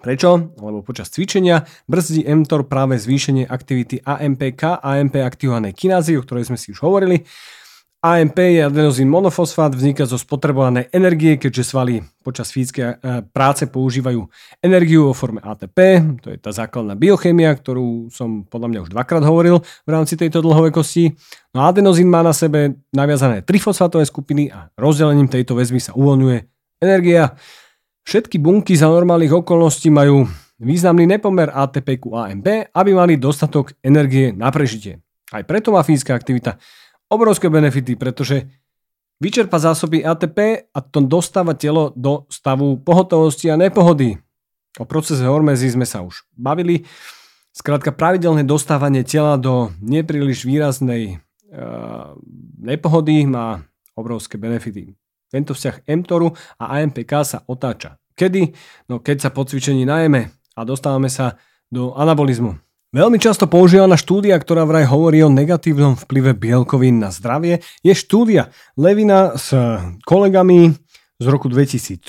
Prečo? 0.00 0.56
Lebo 0.56 0.80
počas 0.80 1.12
cvičenia 1.12 1.68
brzdí 1.84 2.24
mTOR 2.24 2.64
práve 2.64 2.96
zvýšenie 2.96 3.44
aktivity 3.44 4.00
AMPK, 4.00 4.80
AMP 4.80 5.20
aktivovanej 5.20 5.76
kinázy, 5.76 6.16
o 6.16 6.24
ktorej 6.24 6.48
sme 6.48 6.56
si 6.56 6.72
už 6.72 6.80
hovorili. 6.80 7.28
AMP 8.00 8.38
je 8.40 8.64
adenozín 8.64 9.12
monofosfát, 9.12 9.76
vzniká 9.76 10.08
zo 10.08 10.16
spotrebovanej 10.16 10.88
energie, 10.88 11.36
keďže 11.36 11.68
svaly 11.68 12.00
počas 12.24 12.48
fyzickej 12.48 12.84
e, 12.88 12.94
práce 13.28 13.68
používajú 13.68 14.24
energiu 14.64 15.04
vo 15.04 15.12
forme 15.12 15.44
ATP, 15.44 16.00
to 16.24 16.32
je 16.32 16.40
tá 16.40 16.48
základná 16.48 16.96
biochémia, 16.96 17.52
ktorú 17.52 18.08
som 18.08 18.48
podľa 18.48 18.68
mňa 18.72 18.80
už 18.88 18.90
dvakrát 18.96 19.20
hovoril 19.20 19.60
v 19.84 19.90
rámci 19.92 20.16
tejto 20.16 20.40
dlhovekosti. 20.40 21.12
No 21.52 21.68
a 21.68 21.76
adenozín 21.76 22.08
má 22.08 22.24
na 22.24 22.32
sebe 22.32 22.80
naviazané 22.88 23.44
trifosfátové 23.44 24.08
skupiny 24.08 24.48
a 24.48 24.72
rozdelením 24.80 25.28
tejto 25.28 25.52
väzby 25.52 25.84
sa 25.84 25.92
uvoľňuje 25.92 26.38
energia. 26.80 27.36
Všetky 28.04 28.40
bunky 28.40 28.74
za 28.74 28.88
normálnych 28.88 29.32
okolností 29.32 29.92
majú 29.92 30.26
významný 30.60 31.08
nepomer 31.08 31.48
ATP 31.52 32.00
ku 32.00 32.16
AMP, 32.16 32.72
aby 32.72 32.90
mali 32.92 33.16
dostatok 33.16 33.72
energie 33.80 34.32
na 34.32 34.52
prežitie. 34.52 35.00
Aj 35.32 35.44
preto 35.46 35.72
má 35.72 35.80
fyzická 35.80 36.12
aktivita 36.12 36.60
obrovské 37.10 37.48
benefity, 37.48 37.96
pretože 37.96 38.46
vyčerpa 39.18 39.58
zásoby 39.58 40.04
ATP 40.04 40.70
a 40.70 40.78
to 40.80 41.00
dostáva 41.04 41.56
telo 41.56 41.92
do 41.96 42.28
stavu 42.28 42.80
pohotovosti 42.80 43.48
a 43.52 43.58
nepohody. 43.58 44.16
O 44.78 44.86
procese 44.86 45.26
hormézy 45.26 45.70
sme 45.74 45.84
sa 45.88 46.04
už 46.04 46.22
bavili. 46.36 46.86
Skrátka 47.50 47.90
pravidelné 47.90 48.46
dostávanie 48.46 49.02
tela 49.02 49.34
do 49.34 49.74
nepríliš 49.82 50.46
výraznej 50.46 51.18
uh, 51.50 52.14
nepohody 52.62 53.26
má 53.26 53.66
obrovské 53.98 54.38
benefity. 54.38 54.94
Tento 55.30 55.54
vzťah 55.54 55.86
mTORu 55.86 56.34
a 56.58 56.82
AMPK 56.82 57.12
sa 57.22 57.38
otáča. 57.46 57.96
Kedy? 58.18 58.50
No 58.90 58.98
keď 58.98 59.16
sa 59.24 59.30
po 59.30 59.46
cvičení 59.46 59.86
najeme 59.86 60.34
a 60.58 60.60
dostávame 60.66 61.08
sa 61.08 61.38
do 61.70 61.94
anabolizmu. 61.94 62.58
Veľmi 62.90 63.22
často 63.22 63.46
používaná 63.46 63.94
štúdia, 63.94 64.34
ktorá 64.34 64.66
vraj 64.66 64.82
hovorí 64.90 65.22
o 65.22 65.30
negatívnom 65.30 65.94
vplyve 65.94 66.34
bielkovín 66.34 66.98
na 66.98 67.14
zdravie, 67.14 67.62
je 67.86 67.94
štúdia 67.94 68.50
Levina 68.74 69.38
s 69.38 69.54
kolegami 70.02 70.74
z 71.22 71.26
roku 71.30 71.46
2014, 71.46 72.02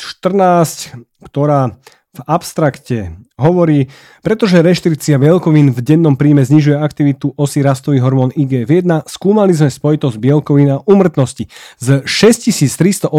ktorá 1.30 1.78
v 2.12 2.20
abstrakte 2.28 3.16
hovorí, 3.40 3.88
pretože 4.20 4.60
reštrikcia 4.60 5.16
bielkovín 5.16 5.72
v 5.72 5.80
dennom 5.80 6.20
príjme 6.20 6.44
znižuje 6.44 6.76
aktivitu 6.76 7.32
osy 7.40 7.64
rastový 7.64 8.04
hormón 8.04 8.36
IGF-1, 8.36 9.08
skúmali 9.08 9.56
sme 9.56 9.72
spojitosť 9.72 10.20
bielkovín 10.20 10.76
a 10.76 10.84
umrtnosti. 10.84 11.48
Z 11.80 12.04
6381 12.04 13.16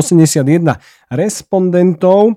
respondentov 1.08 2.36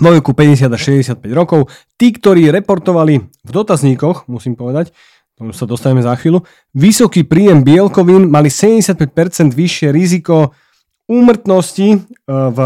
vo 0.00 0.10
veku 0.16 0.32
50 0.32 0.72
až 0.72 0.80
65 1.20 1.28
rokov. 1.36 1.68
Tí, 2.00 2.16
ktorí 2.16 2.48
reportovali 2.48 3.20
v 3.20 3.50
dotazníkoch, 3.50 4.32
musím 4.32 4.56
povedať, 4.56 4.96
tomu 5.36 5.52
sa 5.52 5.68
dostaneme 5.68 6.00
za 6.00 6.16
chvíľu, 6.16 6.40
vysoký 6.72 7.28
príjem 7.28 7.60
bielkovín 7.60 8.32
mali 8.32 8.48
75% 8.48 8.96
vyššie 9.52 9.88
riziko 9.92 10.56
úmrtnosti 11.04 11.88
e, 11.90 11.98
v 12.28 12.58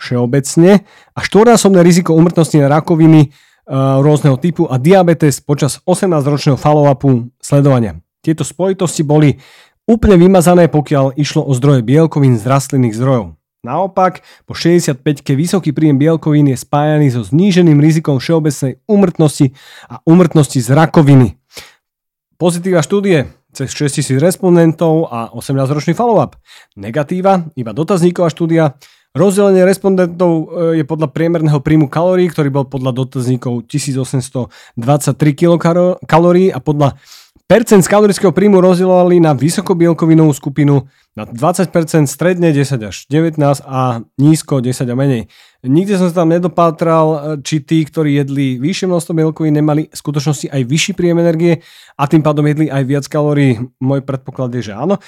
všeobecne 0.00 0.82
a 1.12 1.20
štvornásobné 1.20 1.84
riziko 1.84 2.16
úmrtnosti 2.16 2.56
na 2.56 2.72
rakoviny 2.72 3.20
e, 3.20 3.28
rôzneho 4.00 4.40
typu 4.40 4.64
a 4.64 4.80
diabetes 4.80 5.44
počas 5.44 5.84
18-ročného 5.84 6.56
follow-upu 6.56 7.28
sledovania. 7.36 8.00
Tieto 8.24 8.42
spojitosti 8.42 9.04
boli 9.04 9.36
úplne 9.84 10.16
vymazané, 10.16 10.72
pokiaľ 10.72 11.20
išlo 11.20 11.44
o 11.44 11.52
zdroje 11.52 11.84
bielkovín 11.84 12.40
z 12.40 12.48
rastlinných 12.48 12.96
zdrojov. 12.96 13.36
Naopak, 13.60 14.24
po 14.48 14.56
65-ke 14.56 15.36
vysoký 15.36 15.76
príjem 15.76 16.00
bielkovín 16.00 16.48
je 16.48 16.56
spájaný 16.56 17.12
so 17.12 17.20
zníženým 17.20 17.76
rizikom 17.76 18.16
všeobecnej 18.16 18.80
úmrtnosti 18.88 19.52
a 19.84 20.00
úmrtnosti 20.08 20.64
z 20.64 20.72
rakoviny. 20.72 21.36
Pozitíva 22.40 22.80
štúdie 22.80 23.28
cez 23.52 23.68
6000 23.76 24.16
respondentov 24.16 25.12
a 25.12 25.28
18-ročný 25.36 25.92
follow-up. 25.92 26.40
Negatíva, 26.78 27.52
iba 27.52 27.76
dotazníková 27.76 28.32
štúdia. 28.32 28.80
Rozdelenie 29.10 29.66
respondentov 29.66 30.30
e, 30.54 30.78
je 30.78 30.84
podľa 30.86 31.10
priemerného 31.10 31.58
príjmu 31.58 31.90
kalórií, 31.90 32.30
ktorý 32.30 32.46
bol 32.46 32.62
podľa 32.70 32.94
dotazníkov 32.94 33.66
1823 33.66 34.78
kilokalórií 35.34 36.54
a 36.54 36.62
podľa 36.62 36.94
percent 37.50 37.82
z 37.82 37.90
kalorického 37.90 38.30
príjmu 38.30 38.62
rozdielovali 38.62 39.18
na 39.18 39.34
vysokobielkovinovú 39.34 40.30
skupinu 40.30 40.86
na 41.18 41.26
20%, 41.26 42.06
stredne 42.06 42.54
10 42.54 42.86
až 42.86 43.10
19 43.10 43.34
a 43.66 44.06
nízko 44.14 44.62
10 44.62 44.86
a 44.86 44.94
menej. 44.94 45.26
Nikde 45.66 45.98
som 45.98 46.06
sa 46.06 46.22
tam 46.22 46.30
nedopátral, 46.30 47.34
či 47.42 47.66
tí, 47.66 47.82
ktorí 47.82 48.14
jedli 48.14 48.62
vyššie 48.62 48.86
množstvo 48.86 49.12
bielkovín, 49.18 49.58
nemali 49.58 49.90
v 49.90 49.96
skutočnosti 49.98 50.54
aj 50.54 50.62
vyšší 50.62 50.92
príjem 50.94 51.18
energie 51.18 51.66
a 51.98 52.06
tým 52.06 52.22
pádom 52.22 52.46
jedli 52.46 52.70
aj 52.70 52.86
viac 52.86 53.04
kalórií. 53.10 53.58
Môj 53.82 54.06
predpoklad 54.06 54.54
je, 54.54 54.70
že 54.70 54.78
áno. 54.78 55.02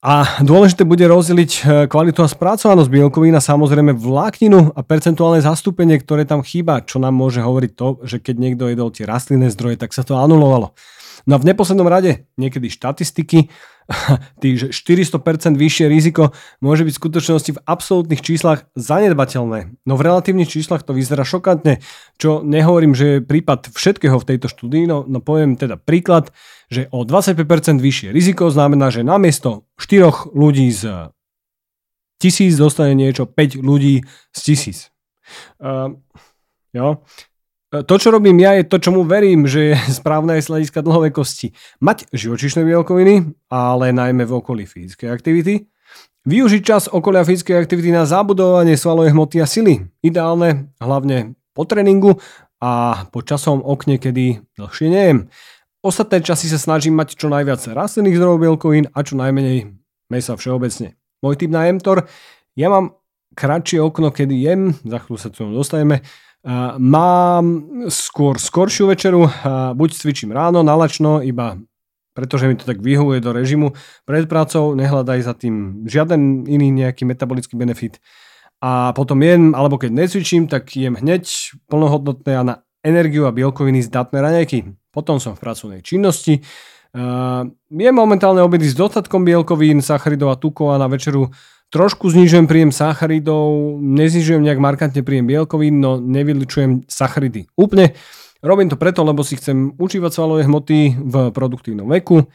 A 0.00 0.40
dôležité 0.40 0.88
bude 0.88 1.04
rozdeliť 1.04 1.52
e, 1.52 1.62
kvalitu 1.84 2.24
a 2.24 2.32
spracovanosť 2.32 2.88
bielkovín 2.88 3.36
a 3.36 3.44
samozrejme 3.44 3.92
vlákninu 3.92 4.72
a 4.72 4.80
percentuálne 4.80 5.44
zastúpenie, 5.44 6.00
ktoré 6.00 6.24
tam 6.24 6.40
chýba, 6.40 6.80
čo 6.80 6.96
nám 6.96 7.12
môže 7.12 7.44
hovoriť 7.44 7.72
to, 7.76 8.00
že 8.08 8.16
keď 8.16 8.34
niekto 8.40 8.64
jedol 8.72 8.88
tie 8.88 9.04
rastlinné 9.04 9.52
zdroje, 9.52 9.76
tak 9.76 9.92
sa 9.92 10.00
to 10.00 10.16
anulovalo. 10.16 10.72
No 11.28 11.36
a 11.36 11.38
v 11.44 11.52
neposlednom 11.52 11.84
rade 11.84 12.24
niekedy 12.40 12.72
štatistiky, 12.72 13.52
tých 14.42 14.72
400% 14.72 15.60
vyššie 15.60 15.86
riziko 15.92 16.32
môže 16.64 16.88
byť 16.88 16.94
v 16.96 17.00
skutočnosti 17.04 17.50
v 17.58 17.62
absolútnych 17.68 18.24
číslach 18.24 18.72
zanedbateľné. 18.80 19.84
No 19.84 20.00
v 20.00 20.04
relatívnych 20.06 20.48
číslach 20.48 20.80
to 20.80 20.96
vyzerá 20.96 21.28
šokantne, 21.28 21.84
čo 22.16 22.40
nehovorím, 22.40 22.96
že 22.96 23.20
je 23.20 23.26
prípad 23.26 23.74
všetkého 23.74 24.16
v 24.16 24.28
tejto 24.32 24.48
štúdii, 24.48 24.88
no, 24.88 25.04
no 25.04 25.20
poviem 25.20 25.60
teda 25.60 25.76
príklad, 25.76 26.32
že 26.70 26.86
o 26.94 27.02
25% 27.02 27.82
vyššie 27.82 28.14
riziko 28.14 28.46
znamená, 28.46 28.94
že 28.94 29.02
namiesto 29.02 29.66
4 29.76 30.30
ľudí 30.32 30.70
z 30.70 31.10
tisíc 32.22 32.54
dostane 32.54 32.94
niečo 32.94 33.26
5 33.26 33.58
ľudí 33.58 34.06
z 34.30 34.40
tisíc. 34.40 34.94
Uh, 35.58 35.98
jo. 36.70 37.02
To, 37.70 37.94
čo 38.02 38.10
robím 38.10 38.42
ja, 38.42 38.58
je 38.58 38.66
to, 38.66 38.82
čomu 38.82 39.06
verím, 39.06 39.46
že 39.46 39.74
je 39.74 39.76
správne 40.02 40.38
aj 40.38 40.42
z 40.46 40.50
hľadiska 40.50 40.82
dlhovekosti. 40.82 41.54
Mať 41.78 42.10
živočišné 42.10 42.66
bielkoviny, 42.66 43.30
ale 43.46 43.94
najmä 43.94 44.26
v 44.26 44.36
okolí 44.42 44.66
fyzickej 44.66 45.06
aktivity. 45.10 45.70
Využiť 46.26 46.62
čas 46.66 46.90
okolia 46.90 47.22
fyzickej 47.22 47.56
aktivity 47.56 47.94
na 47.94 48.04
zabudovanie 48.10 48.74
svalovej 48.74 49.14
hmoty 49.14 49.38
a 49.38 49.46
sily. 49.46 49.86
Ideálne 50.02 50.74
hlavne 50.82 51.38
po 51.54 51.62
tréningu 51.62 52.18
a 52.60 53.06
po 53.08 53.22
časom 53.22 53.62
okne, 53.62 54.02
kedy 54.02 54.42
dlhšie 54.58 54.88
nejem. 54.90 55.18
Ostatné 55.80 56.20
časy 56.20 56.52
sa 56.52 56.60
snažím 56.60 56.92
mať 56.96 57.16
čo 57.16 57.32
najviac 57.32 57.64
rastlinných 57.72 58.20
zdrojov 58.20 58.38
bielkovín 58.44 58.84
a 58.92 59.00
čo 59.00 59.16
najmenej 59.16 59.72
mesa 60.12 60.36
všeobecne. 60.36 60.92
Môj 61.24 61.34
typ 61.40 61.48
na 61.48 61.68
mTOR, 61.72 62.04
ja 62.56 62.68
mám 62.68 63.00
kratšie 63.32 63.80
okno, 63.80 64.12
kedy 64.12 64.34
jem, 64.44 64.76
za 64.84 65.00
chvíľu 65.00 65.18
sa 65.18 65.32
tomu 65.32 65.56
dostaneme, 65.56 66.04
Mám 66.80 67.44
skôr 67.92 68.40
skoršiu 68.40 68.88
večeru, 68.88 69.28
buď 69.76 69.90
cvičím 69.92 70.32
ráno, 70.32 70.64
nalačno, 70.64 71.20
iba 71.20 71.60
pretože 72.10 72.48
mi 72.50 72.58
to 72.58 72.66
tak 72.66 72.82
vyhovuje 72.82 73.22
do 73.22 73.32
režimu 73.32 73.72
pred 74.04 74.26
prácou, 74.26 74.74
nehľadaj 74.74 75.24
za 75.24 75.32
tým 75.32 75.86
žiaden 75.86 76.44
iný 76.44 76.68
nejaký 76.68 77.06
metabolický 77.06 77.54
benefit. 77.56 78.02
A 78.60 78.92
potom 78.92 79.22
jem, 79.24 79.56
alebo 79.56 79.80
keď 79.80 79.94
necvičím, 79.94 80.44
tak 80.44 80.68
jem 80.76 80.98
hneď 81.00 81.24
plnohodnotné 81.70 82.32
a 82.36 82.42
na 82.44 82.54
energiu 82.84 83.24
a 83.24 83.32
bielkoviny 83.32 83.80
zdatné 83.86 84.20
raňajky. 84.20 84.58
Potom 84.90 85.22
som 85.22 85.38
v 85.38 85.42
pracovnej 85.42 85.80
činnosti. 85.86 86.42
Uh, 86.90 87.46
jem 87.70 87.94
momentálne 87.94 88.42
obedy 88.42 88.66
s 88.66 88.74
dostatkom 88.74 89.22
bielkovín, 89.22 89.78
sacharidov 89.78 90.34
a 90.34 90.36
tukov 90.36 90.74
a 90.74 90.82
na 90.82 90.90
večeru 90.90 91.30
Trošku 91.70 92.10
znižujem 92.10 92.50
príjem 92.50 92.74
sacharidov, 92.74 93.78
neznižujem 93.78 94.42
nejak 94.42 94.58
markantne 94.58 95.06
príjem 95.06 95.30
bielkovín, 95.30 95.78
no 95.78 96.02
nevyličujem 96.02 96.90
sacharidy 96.90 97.46
úplne. 97.54 97.94
Robím 98.42 98.66
to 98.66 98.74
preto, 98.74 99.06
lebo 99.06 99.22
si 99.22 99.38
chcem 99.38 99.78
užívať 99.78 100.10
svalové 100.10 100.50
hmoty 100.50 100.98
v 100.98 101.14
produktívnom 101.30 101.86
veku. 101.86 102.26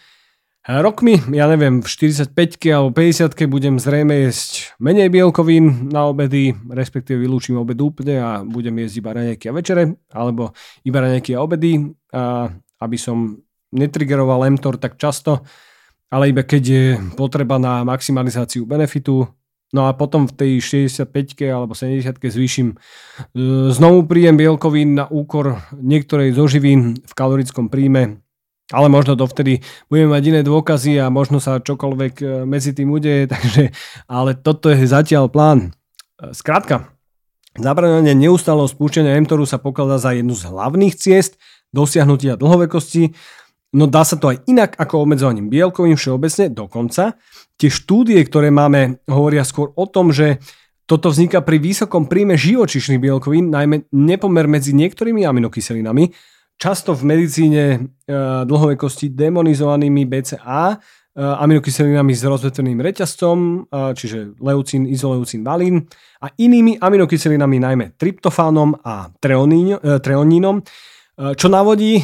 Rokmi, 0.65 1.19
ja 1.35 1.51
neviem, 1.51 1.83
v 1.83 1.85
45 1.85 2.31
alebo 2.71 2.89
50 2.95 3.37
budem 3.51 3.75
zrejme 3.75 4.23
jesť 4.23 4.71
menej 4.79 5.11
bielkovín 5.11 5.91
na 5.91 6.07
obedy, 6.07 6.55
respektíve 6.71 7.19
vylúčim 7.19 7.59
obed 7.59 7.77
úplne 7.77 8.17
a 8.17 8.29
budem 8.41 8.87
jesť 8.87 9.03
iba 9.03 9.11
raňajky 9.13 9.45
a 9.51 9.53
večere, 9.53 9.83
alebo 10.15 10.55
iba 10.87 11.03
raňajky 11.03 11.35
a 11.35 11.43
obedy, 11.43 11.91
aby 12.79 12.97
som 12.99 13.43
netrigeroval 13.75 14.47
mTOR 14.55 14.79
tak 14.79 14.95
často, 14.95 15.43
ale 16.07 16.31
iba 16.31 16.47
keď 16.47 16.63
je 16.63 16.83
potreba 17.19 17.59
na 17.59 17.83
maximalizáciu 17.83 18.63
benefitu. 18.63 19.27
No 19.73 19.89
a 19.89 19.97
potom 19.97 20.29
v 20.29 20.33
tej 20.37 20.51
65 20.87 21.41
alebo 21.51 21.75
70 21.75 22.15
zvýšim 22.15 22.67
e, 22.71 22.75
znovu 23.75 24.07
príjem 24.07 24.39
bielkovín 24.39 24.95
na 24.95 25.09
úkor 25.09 25.59
niektorej 25.75 26.31
zo 26.31 26.47
živín 26.47 26.95
v 27.01 27.13
kalorickom 27.17 27.67
príjme, 27.67 28.23
ale 28.71 28.87
možno 28.87 29.19
dovtedy 29.19 29.65
budeme 29.91 30.15
mať 30.15 30.23
iné 30.31 30.41
dôkazy 30.47 31.01
a 31.01 31.11
možno 31.11 31.43
sa 31.43 31.59
čokoľvek 31.59 32.13
e, 32.21 32.25
medzi 32.47 32.71
tým 32.71 32.93
udeje, 32.93 33.27
takže, 33.33 33.75
ale 34.07 34.37
toto 34.37 34.71
je 34.71 34.85
zatiaľ 34.85 35.27
plán. 35.27 35.59
E, 36.23 36.31
skrátka, 36.31 36.95
zabraňovanie 37.59 38.15
neustáleho 38.15 38.69
spúšťania 38.69 39.19
mTORu 39.25 39.43
sa 39.43 39.59
pokladá 39.59 39.99
za 39.99 40.15
jednu 40.15 40.37
z 40.37 40.45
hlavných 40.45 40.95
ciest 40.95 41.35
dosiahnutia 41.75 42.39
dlhovekosti 42.39 43.11
No 43.75 43.91
dá 43.91 44.07
sa 44.07 44.15
to 44.15 44.31
aj 44.31 44.47
inak 44.47 44.79
ako 44.79 45.03
obmedzovaním 45.03 45.51
bielkovín 45.51 45.99
všeobecne, 45.99 46.47
dokonca. 46.47 47.19
Tie 47.59 47.67
štúdie, 47.67 48.23
ktoré 48.23 48.47
máme, 48.47 49.03
hovoria 49.03 49.43
skôr 49.43 49.75
o 49.75 49.83
tom, 49.83 50.15
že 50.15 50.39
toto 50.87 51.11
vzniká 51.11 51.43
pri 51.43 51.59
vysokom 51.59 52.07
príjme 52.07 52.39
živočišných 52.39 53.03
bielkovín, 53.03 53.51
najmä 53.51 53.91
nepomer 53.91 54.47
medzi 54.47 54.71
niektorými 54.71 55.27
aminokyselinami, 55.27 56.07
často 56.55 56.95
v 56.95 57.03
medicíne 57.03 57.63
e, 57.75 57.79
dlhovekosti 58.47 59.11
demonizovanými 59.11 60.07
BCA, 60.07 60.63
e, 60.71 60.75
aminokyselinami 61.19 62.13
s 62.15 62.23
rozvetveným 62.23 62.79
reťazcom, 62.79 63.37
e, 63.43 63.55
čiže 63.91 64.39
leucín, 64.39 64.87
izoleucín, 64.87 65.43
valín 65.43 65.83
a 66.23 66.31
inými 66.31 66.79
aminokyselinami, 66.79 67.59
najmä 67.59 67.85
tryptofánom 67.99 68.77
a 68.87 69.11
treonínom, 69.19 70.61
e, 70.61 70.94
čo 71.15 71.47
navodí 71.47 71.99
e, 71.99 72.03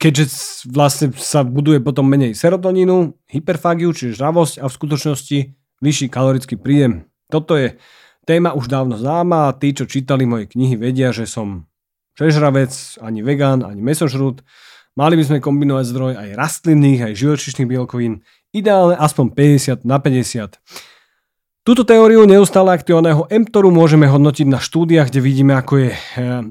keďže 0.00 0.24
vlastne 0.72 1.12
sa 1.12 1.44
buduje 1.44 1.84
potom 1.84 2.08
menej 2.08 2.32
serotonínu, 2.32 3.12
hyperfagiu, 3.28 3.92
čiže 3.92 4.16
žravosť 4.16 4.64
a 4.64 4.66
v 4.66 4.76
skutočnosti 4.80 5.38
vyšší 5.84 6.06
kalorický 6.08 6.56
príjem. 6.56 7.04
Toto 7.28 7.60
je 7.60 7.76
téma 8.24 8.56
už 8.56 8.72
dávno 8.72 8.96
známa 8.96 9.52
a 9.52 9.56
tí, 9.56 9.76
čo 9.76 9.84
čítali 9.84 10.24
moje 10.24 10.48
knihy, 10.48 10.80
vedia, 10.80 11.12
že 11.12 11.28
som 11.28 11.68
žežravec, 12.16 12.72
ani 13.04 13.20
vegán, 13.20 13.60
ani 13.60 13.84
mesožrút. 13.84 14.40
Mali 14.96 15.20
by 15.20 15.24
sme 15.28 15.44
kombinovať 15.44 15.84
zdroj 15.92 16.12
aj 16.16 16.28
rastlinných, 16.34 17.12
aj 17.12 17.20
živočišných 17.20 17.68
bielkovín, 17.68 18.24
ideálne 18.56 18.96
aspoň 18.96 19.36
50 19.36 19.84
na 19.84 20.00
50. 20.00 20.56
Túto 21.60 21.84
teóriu 21.84 22.24
neustále 22.24 22.72
aktivovaného 22.72 23.28
mTORu 23.28 23.68
môžeme 23.68 24.08
hodnotiť 24.08 24.48
na 24.48 24.58
štúdiách, 24.58 25.12
kde 25.12 25.20
vidíme, 25.20 25.52
ako 25.54 25.72
je 25.76 25.90
eh, 25.92 25.98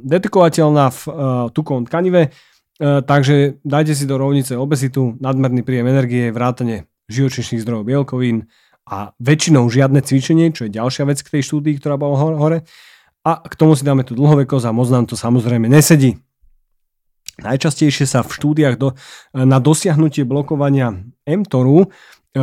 detekovateľná 0.06 0.86
v 0.94 1.02
eh, 1.06 1.14
tukovom 1.54 1.90
tkanive 1.90 2.30
E, 2.80 3.04
takže 3.04 3.60
dajte 3.68 3.92
si 3.92 4.08
do 4.08 4.16
rovnice 4.16 4.56
obezitu, 4.56 5.20
nadmerný 5.20 5.68
príjem 5.68 5.92
energie, 5.92 6.32
vrátane 6.32 6.88
živočišných 7.12 7.60
zdrojov 7.60 7.84
bielkovín 7.84 8.48
a 8.88 9.12
väčšinou 9.20 9.68
žiadne 9.68 10.00
cvičenie, 10.00 10.56
čo 10.56 10.66
je 10.66 10.76
ďalšia 10.80 11.04
vec 11.04 11.20
k 11.20 11.32
tej 11.38 11.44
štúdii, 11.44 11.76
ktorá 11.78 12.00
bola 12.00 12.16
hore. 12.40 12.64
A 13.28 13.44
k 13.44 13.54
tomu 13.60 13.76
si 13.76 13.84
dáme 13.84 14.08
tú 14.08 14.16
dlhovekosť 14.16 14.72
a 14.72 14.72
moc 14.72 14.88
nám 14.88 15.12
to 15.12 15.20
samozrejme 15.20 15.68
nesedí. 15.68 16.16
Najčastejšie 17.44 18.08
sa 18.08 18.24
v 18.24 18.32
štúdiách 18.32 18.76
do, 18.80 18.96
na 19.36 19.60
dosiahnutie 19.60 20.24
blokovania 20.24 20.96
mTORu 21.28 21.84
e, 21.84 21.88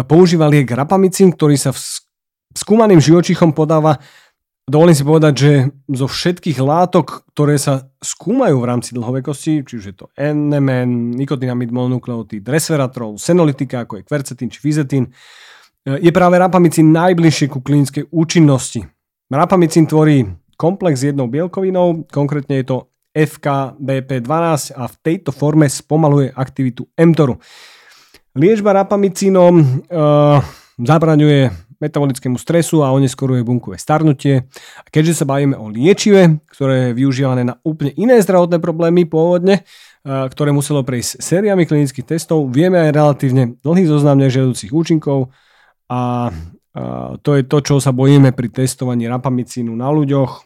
používa 0.05 0.53
liek 0.53 0.69
rapamicín, 0.69 1.33
ktorý 1.33 1.57
sa 1.57 1.73
v 1.73 1.81
skúmaným 2.57 2.99
živočichom 2.99 3.53
podáva 3.53 4.01
Dovolím 4.67 4.99
si 4.99 5.07
povedať, 5.07 5.35
že 5.39 5.53
zo 5.87 6.11
všetkých 6.11 6.59
látok, 6.59 7.23
ktoré 7.31 7.55
sa 7.55 7.87
skúmajú 8.03 8.59
v 8.59 8.67
rámci 8.67 8.99
dlhovekosti, 8.99 9.63
či 9.63 9.73
už 9.79 9.85
je 9.87 9.95
to 9.95 10.11
NMN, 10.19 11.15
nikotinamid 11.15 11.71
mononukleotid, 11.71 12.43
resveratrol, 12.43 13.15
senolitika, 13.15 13.87
ako 13.87 14.03
je 14.03 14.07
kvercetín 14.11 14.51
či 14.51 14.59
fizetín, 14.59 15.15
je 15.87 16.11
práve 16.11 16.35
rapamicín 16.43 16.91
najbližšie 16.91 17.47
ku 17.47 17.63
klinickej 17.63 18.11
účinnosti. 18.11 18.83
Rapamicín 19.31 19.87
tvorí 19.87 20.27
komplex 20.59 20.99
s 20.99 21.15
jednou 21.15 21.31
bielkovinou, 21.31 22.11
konkrétne 22.11 22.59
je 22.59 22.67
to 22.67 22.79
FKBP12 23.15 24.75
a 24.75 24.91
v 24.91 24.95
tejto 24.99 25.31
forme 25.31 25.71
spomaluje 25.71 26.35
aktivitu 26.35 26.91
mTORu. 26.99 27.39
Liečba 28.35 28.75
rapamicínom 28.83 29.55
uh, 29.63 30.43
zabraňuje 30.75 31.66
metabolickému 31.83 32.41
stresu 32.41 32.81
a 32.81 32.93
oneskoruje 32.93 33.45
bunkové 33.45 33.77
starnutie. 33.77 34.49
A 34.83 34.89
keďže 34.89 35.23
sa 35.23 35.29
bavíme 35.29 35.57
o 35.59 35.69
liečive, 35.69 36.41
ktoré 36.49 36.91
je 36.91 36.99
využívané 36.99 37.43
na 37.45 37.61
úplne 37.63 37.93
iné 37.97 38.21
zdravotné 38.23 38.61
problémy 38.61 39.05
pôvodne, 39.05 39.65
ktoré 40.07 40.55
muselo 40.55 40.87
prejsť 40.87 41.19
sériami 41.19 41.67
klinických 41.67 42.17
testov, 42.17 42.47
vieme 42.49 42.79
aj 42.79 42.95
relatívne 42.95 43.59
dlhý 43.59 43.91
zoznam 43.91 44.23
nežiaducich 44.23 44.71
účinkov 44.71 45.35
a 45.91 46.31
to 47.25 47.31
je 47.35 47.43
to, 47.43 47.59
čo 47.65 47.75
sa 47.81 47.91
bojíme 47.91 48.37
pri 48.37 48.53
testovaní 48.53 49.09
rapamicínu 49.09 49.73
na 49.73 49.89
ľuďoch. 49.91 50.45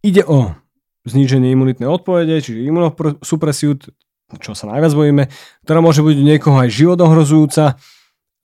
Ide 0.00 0.22
o 0.24 0.56
zníženie 1.04 1.52
imunitnej 1.52 1.84
odpovede, 1.84 2.40
čiže 2.40 2.64
imunosupresiu, 2.64 3.76
čo 4.40 4.56
sa 4.56 4.72
najviac 4.72 4.92
bojíme, 4.96 5.28
ktorá 5.68 5.84
môže 5.84 6.00
byť 6.00 6.16
niekoho 6.16 6.64
aj 6.64 6.72
životohrozujúca, 6.72 7.76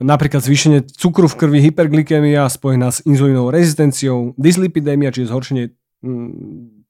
napríklad 0.00 0.40
zvýšenie 0.40 0.88
cukru 0.96 1.28
v 1.28 1.36
krvi, 1.36 1.58
hyperglykemia 1.70 2.48
spojená 2.48 2.88
s 2.88 3.04
inzulínovou 3.04 3.52
rezistenciou, 3.52 4.32
dyslipidémia, 4.40 5.12
čiže 5.12 5.28
zhoršenie 5.28 5.64
mm, 6.00 6.88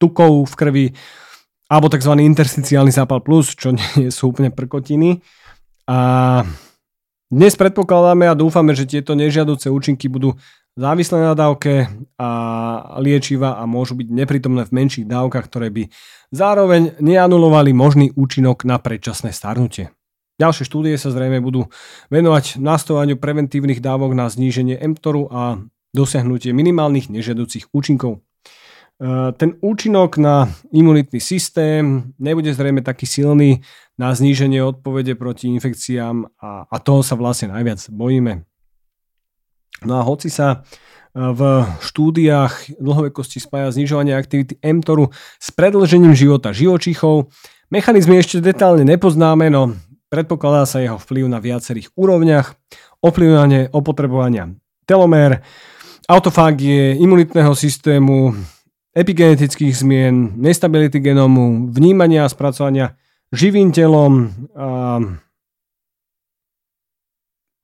tukov 0.00 0.48
v 0.48 0.54
krvi, 0.56 0.86
alebo 1.68 1.92
tzv. 1.92 2.16
intersticiálny 2.16 2.88
zápal 2.88 3.20
plus, 3.20 3.52
čo 3.52 3.76
nie 3.76 4.08
sú 4.16 4.32
úplne 4.32 4.48
prkotiny. 4.48 5.20
A 5.88 5.98
dnes 7.28 7.52
predpokladáme 7.60 8.24
a 8.24 8.36
dúfame, 8.36 8.72
že 8.72 8.88
tieto 8.88 9.12
nežiaduce 9.12 9.68
účinky 9.68 10.08
budú 10.08 10.32
závislé 10.80 11.20
na 11.20 11.34
dávke 11.36 11.90
a 12.16 12.30
liečiva 13.04 13.60
a 13.60 13.68
môžu 13.68 13.98
byť 13.98 14.08
neprítomné 14.08 14.64
v 14.64 14.72
menších 14.72 15.04
dávkach, 15.04 15.44
ktoré 15.50 15.68
by 15.68 15.92
zároveň 16.32 16.96
neanulovali 17.02 17.76
možný 17.76 18.14
účinok 18.16 18.64
na 18.64 18.80
predčasné 18.80 19.34
starnutie. 19.34 19.92
Ďalšie 20.38 20.70
štúdie 20.70 20.94
sa 20.94 21.10
zrejme 21.10 21.42
budú 21.42 21.66
venovať 22.14 22.62
nastovaniu 22.62 23.18
preventívnych 23.18 23.82
dávok 23.82 24.14
na 24.14 24.30
zníženie 24.30 24.78
mTORu 24.78 25.26
a 25.34 25.58
dosiahnutie 25.90 26.54
minimálnych 26.54 27.10
nežiaducich 27.10 27.66
účinkov. 27.74 28.22
E, 29.02 29.34
ten 29.34 29.58
účinok 29.58 30.14
na 30.22 30.46
imunitný 30.70 31.18
systém 31.18 32.14
nebude 32.22 32.54
zrejme 32.54 32.86
taký 32.86 33.02
silný 33.02 33.66
na 33.98 34.14
zníženie 34.14 34.62
odpovede 34.62 35.18
proti 35.18 35.50
infekciám 35.58 36.30
a, 36.38 36.70
a 36.70 36.76
toho 36.78 37.02
sa 37.02 37.18
vlastne 37.18 37.50
najviac 37.50 37.90
bojíme. 37.90 38.46
No 39.82 39.98
a 39.98 40.06
hoci 40.06 40.30
sa 40.30 40.46
e, 40.54 41.18
v 41.18 41.66
štúdiách 41.82 42.78
dlhovekosti 42.78 43.42
spája 43.42 43.74
znižovanie 43.74 44.14
aktivity 44.14 44.54
mTORu 44.62 45.10
s 45.42 45.50
predlžením 45.50 46.14
života 46.14 46.54
živočíchov, 46.54 47.26
mechanizmy 47.74 48.22
ešte 48.22 48.38
detálne 48.38 48.86
nepoznáme, 48.86 49.50
no 49.50 49.74
Predpokladá 50.08 50.64
sa 50.64 50.80
jeho 50.80 50.96
vplyv 50.96 51.28
na 51.28 51.38
viacerých 51.40 51.92
úrovniach, 51.92 52.56
ovplyvňovanie 53.04 53.70
opotrebovania 53.76 54.56
telomér, 54.88 55.44
autofágie, 56.08 56.96
imunitného 56.96 57.52
systému, 57.52 58.32
epigenetických 58.96 59.76
zmien, 59.76 60.32
nestability 60.40 61.04
genómu, 61.04 61.68
vnímania 61.68 62.24
a 62.24 62.32
spracovania 62.32 62.96
živým 63.28 63.68
telom, 63.76 64.32
a 64.56 65.04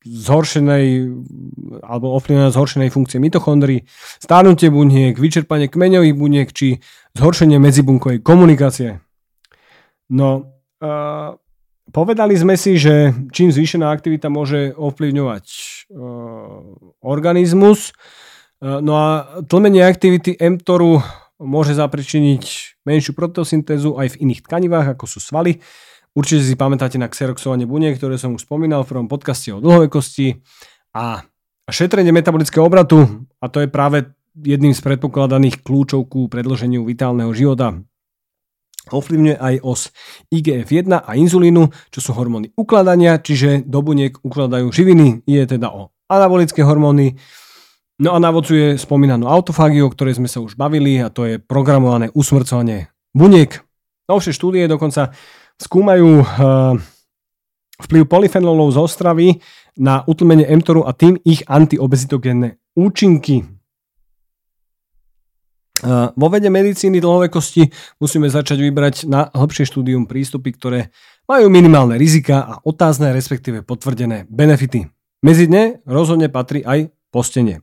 zhoršenej 0.05 1.17
alebo 1.81 2.13
ovplyvnená 2.21 2.53
zhoršenej 2.53 2.93
funkcie 2.93 3.17
mitochondrií, 3.17 3.89
stárnutie 4.21 4.69
buniek, 4.69 5.17
vyčerpanie 5.17 5.73
kmeňových 5.73 6.13
buniek 6.13 6.49
či 6.53 6.85
zhoršenie 7.17 7.57
medzibunkovej 7.57 8.21
komunikácie. 8.21 9.01
No, 10.13 10.61
uh, 10.85 11.41
Povedali 11.93 12.33
sme 12.33 12.57
si, 12.57 12.81
že 12.81 13.13
čím 13.29 13.53
zvýšená 13.53 13.93
aktivita 13.93 14.33
môže 14.33 14.73
ovplyvňovať 14.73 15.45
uh, 15.45 16.65
organizmus, 17.05 17.93
uh, 17.93 18.81
no 18.81 18.93
a 18.97 19.09
tlmenie 19.45 19.85
aktivity 19.85 20.35
mTORu 20.41 21.05
môže 21.45 21.77
zapričiniť 21.77 22.43
menšiu 22.89 23.13
protosyntézu 23.13 24.01
aj 24.01 24.17
v 24.17 24.21
iných 24.29 24.41
tkanivách, 24.49 24.97
ako 24.97 25.05
sú 25.05 25.21
svaly. 25.21 25.61
Určite 26.15 26.47
si 26.47 26.55
pamätáte 26.55 26.97
na 26.97 27.11
xeroxovanie 27.11 27.67
buniek, 27.67 27.99
ktoré 27.99 28.17
som 28.17 28.33
už 28.39 28.47
spomínal 28.47 28.87
v 28.87 28.91
prvom 28.95 29.09
podcaste 29.11 29.51
o 29.51 29.61
dlhovekosti 29.61 30.41
a 30.95 31.27
šetrenie 31.69 32.15
metabolického 32.15 32.65
obratu, 32.65 33.27
a 33.43 33.51
to 33.51 33.61
je 33.61 33.69
práve 33.69 34.15
jedným 34.35 34.75
z 34.75 34.81
predpokladaných 34.83 35.63
kľúčov 35.63 36.11
ku 36.11 36.27
predlženiu 36.27 36.83
vitálneho 36.83 37.31
života 37.31 37.83
ovplyvňuje 38.91 39.37
aj 39.41 39.55
os 39.65 39.89
IGF-1 40.29 41.05
a 41.05 41.11
inzulínu, 41.17 41.71
čo 41.89 42.01
sú 42.05 42.11
hormóny 42.13 42.53
ukladania, 42.59 43.17
čiže 43.21 43.65
do 43.65 43.81
buniek 43.81 44.19
ukladajú 44.21 44.69
živiny, 44.69 45.25
je 45.25 45.43
teda 45.49 45.73
o 45.73 45.95
anabolické 46.11 46.61
hormóny. 46.61 47.17
No 48.03 48.13
a 48.13 48.19
navodzuje 48.19 48.75
spomínanú 48.75 49.31
autofágiu, 49.31 49.87
o 49.87 49.93
ktorej 49.95 50.19
sme 50.19 50.27
sa 50.27 50.43
už 50.43 50.59
bavili 50.59 50.99
a 50.99 51.15
to 51.15 51.31
je 51.31 51.39
programované 51.39 52.11
usmrcovanie 52.11 52.91
buniek. 53.15 53.63
Novšie 54.11 54.35
štúdie 54.35 54.67
dokonca 54.67 55.15
skúmajú 55.63 56.27
uh, 56.27 56.75
vplyv 57.87 58.03
polyfenolov 58.11 58.75
z 58.75 58.79
ostravy 58.83 59.29
na 59.79 60.03
utlmenie 60.11 60.51
mTORu 60.51 60.83
a 60.83 60.93
tým 60.95 61.19
ich 61.23 61.47
antiobezitogénne 61.47 62.59
účinky. 62.75 63.54
Vo 66.17 66.27
vede 66.33 66.49
medicíny 66.49 66.97
dlhovekosti 67.05 67.69
musíme 68.01 68.33
začať 68.33 68.59
vybrať 68.65 68.95
na 69.05 69.29
hĺbšie 69.29 69.69
štúdium 69.69 70.09
prístupy, 70.09 70.57
ktoré 70.57 70.81
majú 71.29 71.53
minimálne 71.53 72.01
rizika 72.01 72.41
a 72.45 72.55
otázne, 72.65 73.13
respektíve 73.13 73.61
potvrdené 73.61 74.25
benefity. 74.33 74.89
Medzi 75.25 75.45
ne 75.49 75.81
rozhodne 75.85 76.33
patrí 76.33 76.65
aj 76.65 76.93
postenie. 77.13 77.61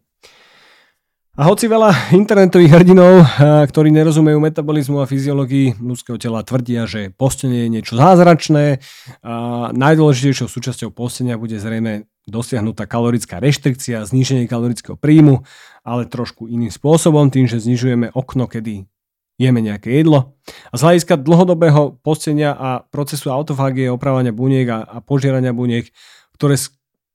A 1.32 1.48
hoci 1.48 1.72
veľa 1.72 2.12
internetových 2.12 2.76
hrdinov, 2.76 3.24
ktorí 3.40 3.88
nerozumejú 3.88 4.36
metabolizmu 4.44 5.00
a 5.00 5.08
fyziológii 5.08 5.80
ľudského 5.80 6.20
tela, 6.20 6.44
tvrdia, 6.44 6.84
že 6.84 7.08
postenie 7.08 7.66
je 7.66 7.70
niečo 7.72 7.96
zázračné, 7.96 8.84
a 9.24 9.72
najdôležitejšou 9.72 10.52
súčasťou 10.52 10.92
postenia 10.92 11.40
bude 11.40 11.56
zrejme 11.56 12.04
dosiahnutá 12.28 12.84
kalorická 12.84 13.40
reštrikcia, 13.40 14.04
zníženie 14.04 14.44
kalorického 14.44 15.00
príjmu, 15.00 15.48
ale 15.88 16.04
trošku 16.04 16.52
iným 16.52 16.68
spôsobom, 16.68 17.32
tým, 17.32 17.48
že 17.48 17.64
znižujeme 17.64 18.12
okno, 18.12 18.52
kedy 18.52 18.92
jeme 19.40 19.64
nejaké 19.64 20.04
jedlo. 20.04 20.36
A 20.68 20.76
z 20.76 20.84
hľadiska 20.84 21.16
dlhodobého 21.16 21.96
postenia 22.04 22.52
a 22.52 22.84
procesu 22.84 23.32
autofágie, 23.32 23.88
opravania 23.88 24.36
buniek 24.36 24.68
a, 24.68 24.84
a 24.84 24.98
požierania 25.00 25.56
buniek, 25.56 25.88
ktoré 26.36 26.60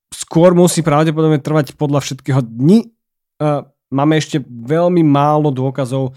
skôr 0.08 0.56
musí 0.56 0.80
pravdepodobne 0.80 1.36
trvať 1.36 1.76
podľa 1.76 2.00
všetkého 2.00 2.40
dní, 2.40 2.96
máme 3.90 4.18
ešte 4.18 4.42
veľmi 4.46 5.02
málo 5.06 5.54
dôkazov 5.54 6.14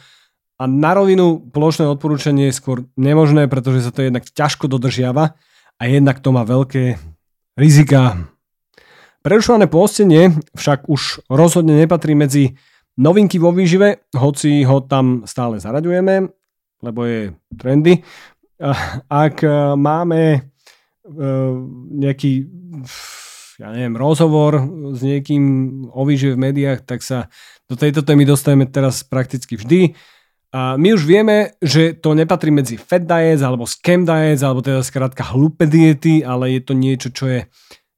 a 0.59 0.67
na 0.67 0.91
rovinu 0.91 1.39
plošné 1.55 1.87
odporúčanie 1.87 2.51
je 2.51 2.59
skôr 2.59 2.83
nemožné, 2.99 3.47
pretože 3.47 3.87
sa 3.87 3.91
to 3.95 4.03
jednak 4.03 4.27
ťažko 4.27 4.67
dodržiava 4.67 5.39
a 5.79 5.83
jednak 5.87 6.19
to 6.19 6.35
má 6.35 6.43
veľké 6.43 6.99
rizika. 7.55 8.27
Prerušované 9.23 9.71
postenie 9.71 10.35
však 10.55 10.91
už 10.91 11.27
rozhodne 11.31 11.75
nepatrí 11.79 12.15
medzi 12.15 12.59
novinky 12.99 13.39
vo 13.39 13.55
výžive, 13.55 14.11
hoci 14.15 14.67
ho 14.67 14.83
tam 14.83 15.23
stále 15.23 15.59
zaraďujeme, 15.63 16.27
lebo 16.83 16.99
je 17.07 17.31
trendy. 17.55 18.03
Ak 19.07 19.39
máme 19.79 20.21
e, 20.35 20.39
nejaký 21.95 22.47
ja 23.59 23.75
neviem, 23.75 23.99
rozhovor 23.99 24.63
s 24.95 25.03
niekým 25.03 25.43
o 25.91 26.01
výžive 26.07 26.39
v 26.39 26.43
médiách, 26.47 26.87
tak 26.87 27.03
sa 27.03 27.27
do 27.67 27.75
tejto 27.75 28.07
témy 28.07 28.23
dostajeme 28.23 28.63
teraz 28.71 29.03
prakticky 29.03 29.59
vždy. 29.59 29.99
A 30.49 30.79
my 30.79 30.97
už 30.97 31.05
vieme, 31.05 31.53
že 31.61 31.93
to 31.93 32.17
nepatrí 32.17 32.49
medzi 32.49 32.79
fat 32.79 33.05
diets 33.05 33.45
alebo 33.45 33.69
scam 33.69 34.07
diets, 34.07 34.41
alebo 34.41 34.65
teda 34.65 34.81
skrátka 34.81 35.21
hlúpe 35.35 35.69
diety, 35.69 36.25
ale 36.25 36.57
je 36.57 36.61
to 36.65 36.73
niečo, 36.73 37.13
čo 37.13 37.29
je 37.29 37.39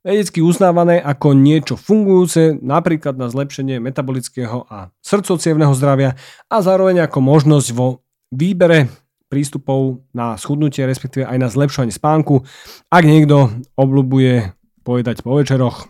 vedecky 0.02 0.41
uznávané 0.41 0.97
ako 0.97 1.38
niečo 1.38 1.78
fungujúce 1.78 2.58
napríklad 2.60 3.15
na 3.15 3.30
zlepšenie 3.30 3.78
metabolického 3.78 4.65
a 4.65 4.89
srdcocievného 5.06 5.71
zdravia 5.78 6.17
a 6.50 6.56
zároveň 6.60 7.06
ako 7.06 7.21
možnosť 7.21 7.67
vo 7.78 8.02
výbere 8.34 8.89
prístupov 9.30 10.04
na 10.12 10.36
schudnutie, 10.36 10.84
respektíve 10.84 11.24
aj 11.24 11.38
na 11.39 11.47
zlepšovanie 11.47 11.93
spánku, 11.93 12.43
ak 12.91 13.04
niekto 13.08 13.47
obľúbuje 13.80 14.58
pojedať 14.82 15.24
po 15.26 15.38
večeroch. 15.38 15.89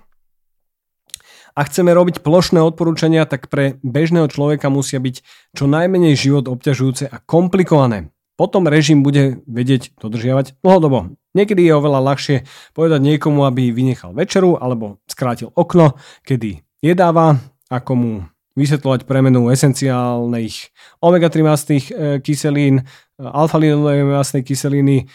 Ak 1.52 1.68
chceme 1.68 1.92
robiť 1.92 2.24
plošné 2.24 2.64
odporúčania, 2.64 3.28
tak 3.28 3.52
pre 3.52 3.76
bežného 3.84 4.32
človeka 4.32 4.72
musia 4.72 5.04
byť 5.04 5.16
čo 5.52 5.68
najmenej 5.68 6.16
život 6.16 6.48
obťažujúce 6.48 7.12
a 7.12 7.20
komplikované. 7.20 8.16
Potom 8.40 8.66
režim 8.66 9.04
bude 9.04 9.44
vedieť 9.46 9.92
dodržiavať 10.00 10.64
dlhodobo. 10.64 11.14
Niekedy 11.36 11.68
je 11.68 11.74
oveľa 11.76 12.00
ľahšie 12.02 12.38
povedať 12.72 13.00
niekomu, 13.04 13.44
aby 13.46 13.70
vynechal 13.70 14.16
večeru 14.16 14.56
alebo 14.58 15.04
skrátil 15.06 15.52
okno, 15.54 16.00
kedy 16.24 16.64
jedáva, 16.80 17.38
ako 17.68 17.92
mu 17.96 18.12
vysvetľovať 18.56 19.08
premenu 19.08 19.48
esenciálnych 19.48 20.56
omega-3 21.00 21.36
mastných 21.40 21.86
e, 21.88 21.94
kyselín, 22.20 22.84
alfa 23.16 23.62
masnej 23.62 24.44
kyseliny 24.44 25.08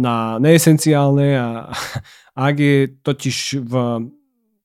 na 0.00 0.40
neesenciálne 0.40 1.28
a 1.36 1.48
ak 2.48 2.54
je 2.56 2.76
totiž 3.04 3.36
v 3.60 3.72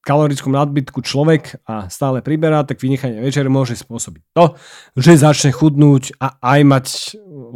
kalorickom 0.05 0.53
nadbytku 0.53 1.01
človek 1.01 1.65
a 1.65 1.89
stále 1.89 2.21
priberá, 2.21 2.61
tak 2.61 2.77
vynechanie 2.77 3.17
večer 3.17 3.49
môže 3.49 3.73
spôsobiť 3.73 4.21
to, 4.37 4.53
že 4.93 5.17
začne 5.17 5.49
chudnúť 5.49 6.21
a 6.21 6.37
aj 6.45 6.59
mať 6.61 6.85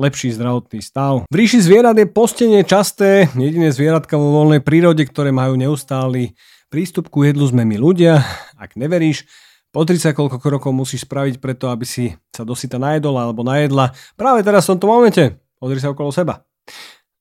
lepší 0.02 0.34
zdravotný 0.34 0.82
stav. 0.82 1.30
V 1.30 1.36
ríši 1.38 1.62
zvierat 1.62 1.94
je 1.94 2.10
postenie 2.10 2.66
časté, 2.66 3.30
jediné 3.38 3.70
zvieratka 3.70 4.18
vo 4.18 4.42
voľnej 4.42 4.66
prírode, 4.66 5.06
ktoré 5.06 5.30
majú 5.30 5.62
neustály 5.62 6.34
prístup 6.74 7.14
ku 7.14 7.22
jedlu 7.22 7.46
sme 7.46 7.70
my 7.70 7.78
ľudia. 7.78 8.26
Ak 8.58 8.74
neveríš, 8.74 9.30
Pozri 9.70 10.02
sa, 10.02 10.18
koľko 10.18 10.42
krokov 10.42 10.74
musíš 10.74 11.06
spraviť 11.06 11.38
preto, 11.38 11.70
aby 11.70 11.86
si 11.86 12.10
sa 12.34 12.42
dosyta 12.42 12.82
najedol 12.82 13.14
alebo 13.14 13.46
najedla. 13.46 13.94
Práve 14.18 14.42
teraz 14.42 14.66
v 14.66 14.74
tomto 14.74 14.90
momente. 14.90 15.38
Pozri 15.62 15.78
sa 15.78 15.94
okolo 15.94 16.10
seba. 16.10 16.42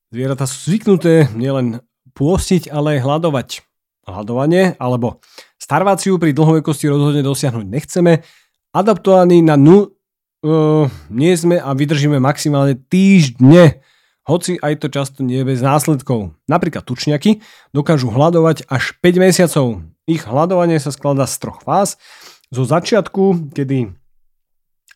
Zvieratá 0.09 0.49
sú 0.49 0.73
zvyknuté 0.73 1.29
nielen 1.37 1.85
pôstiť, 2.17 2.73
ale 2.73 2.97
hľadovať. 2.97 3.61
Hľadovanie 4.09 4.73
alebo 4.81 5.21
starváciu 5.61 6.17
pri 6.17 6.33
dlhovekosti 6.33 6.89
rozhodne 6.89 7.21
dosiahnuť 7.21 7.67
nechceme. 7.69 8.25
Adaptovaní 8.73 9.45
na 9.45 9.61
nu 9.61 9.85
uh, 9.85 10.89
nie 11.13 11.37
sme 11.37 11.61
a 11.61 11.77
vydržíme 11.77 12.17
maximálne 12.17 12.81
týždne, 12.89 13.85
hoci 14.25 14.57
aj 14.61 14.81
to 14.81 14.89
často 14.89 15.21
nie 15.21 15.45
je 15.45 15.49
bez 15.53 15.61
následkov. 15.61 16.33
Napríklad 16.49 16.89
tučniaky 16.89 17.45
dokážu 17.77 18.09
hľadovať 18.09 18.65
až 18.65 18.97
5 19.05 19.25
mesiacov. 19.25 19.85
Ich 20.09 20.25
hľadovanie 20.25 20.81
sa 20.81 20.89
skladá 20.89 21.29
z 21.29 21.37
troch 21.37 21.61
fáz 21.61 22.01
zo 22.49 22.65
začiatku, 22.65 23.53
kedy 23.53 23.93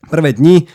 prvé 0.08 0.32
dni 0.32 0.72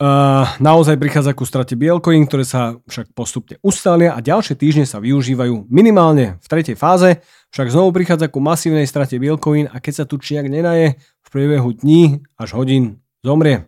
uh, 0.00 0.48
naozaj 0.58 0.98
prichádza 0.98 1.36
ku 1.36 1.46
strate 1.46 1.78
bielkovín, 1.78 2.26
ktoré 2.26 2.42
sa 2.42 2.78
však 2.86 3.14
postupne 3.14 3.58
ustália 3.60 4.14
a 4.14 4.22
ďalšie 4.22 4.58
týždne 4.58 4.86
sa 4.86 4.98
využívajú 4.98 5.70
minimálne 5.70 6.38
v 6.42 6.46
tretej 6.46 6.74
fáze, 6.74 7.22
však 7.54 7.70
znovu 7.70 7.94
prichádza 7.94 8.26
ku 8.30 8.42
masívnej 8.42 8.86
strate 8.86 9.18
bielkovín 9.18 9.70
a 9.70 9.78
keď 9.78 9.92
sa 9.92 10.04
tu 10.06 10.18
čiak 10.18 10.46
nenaje, 10.50 10.98
v 11.24 11.28
priebehu 11.32 11.74
dní 11.74 12.22
až 12.38 12.54
hodín 12.54 13.02
zomrie. 13.24 13.66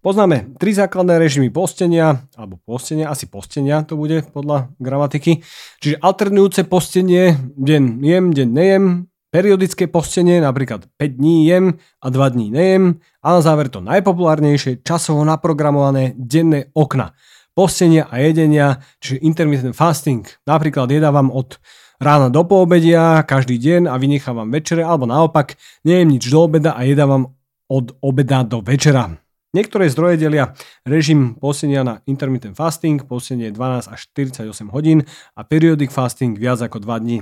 Poznáme 0.00 0.56
tri 0.56 0.72
základné 0.72 1.20
režimy 1.20 1.52
postenia, 1.52 2.24
alebo 2.32 2.56
postenia, 2.64 3.12
asi 3.12 3.28
postenia 3.28 3.84
to 3.84 4.00
bude 4.00 4.24
podľa 4.32 4.72
gramatiky. 4.80 5.44
Čiže 5.84 6.00
alternujúce 6.00 6.64
postenie, 6.64 7.36
deň 7.60 8.00
jem, 8.00 8.24
deň 8.32 8.48
nejem, 8.48 8.84
Periodické 9.30 9.86
postenie, 9.86 10.42
napríklad 10.42 10.90
5 10.98 11.22
dní 11.22 11.46
jem 11.46 11.78
a 12.02 12.10
2 12.10 12.34
dní 12.34 12.50
nejem 12.50 12.98
a 13.22 13.38
na 13.38 13.40
záver 13.40 13.70
to 13.70 13.78
najpopulárnejšie 13.78 14.82
časovo 14.82 15.22
naprogramované 15.22 16.18
denné 16.18 16.74
okna. 16.74 17.14
Postenia 17.54 18.10
a 18.10 18.18
jedenia, 18.18 18.82
čiže 18.98 19.22
intermittent 19.22 19.78
fasting. 19.78 20.26
Napríklad 20.50 20.90
jedávam 20.90 21.30
od 21.30 21.62
rána 22.02 22.26
do 22.26 22.42
poobedia 22.42 23.22
každý 23.22 23.54
deň 23.62 23.86
a 23.86 23.94
vynechávam 24.02 24.50
večere, 24.50 24.82
alebo 24.82 25.06
naopak, 25.06 25.54
nejem 25.86 26.10
nič 26.10 26.26
do 26.26 26.50
obeda 26.50 26.74
a 26.74 26.82
jedávam 26.82 27.30
od 27.70 27.94
obeda 28.02 28.42
do 28.42 28.58
večera. 28.66 29.14
Niektoré 29.54 29.86
zdroje 29.94 30.18
delia 30.18 30.58
režim 30.82 31.38
postenia 31.38 31.86
na 31.86 32.02
intermittent 32.10 32.58
fasting, 32.58 33.06
postenie 33.06 33.54
12 33.54 33.94
až 33.94 34.00
48 34.10 34.74
hodín 34.74 35.06
a 35.38 35.46
periodic 35.46 35.94
fasting 35.94 36.34
viac 36.34 36.58
ako 36.66 36.82
2 36.82 36.98
dní. 36.98 37.18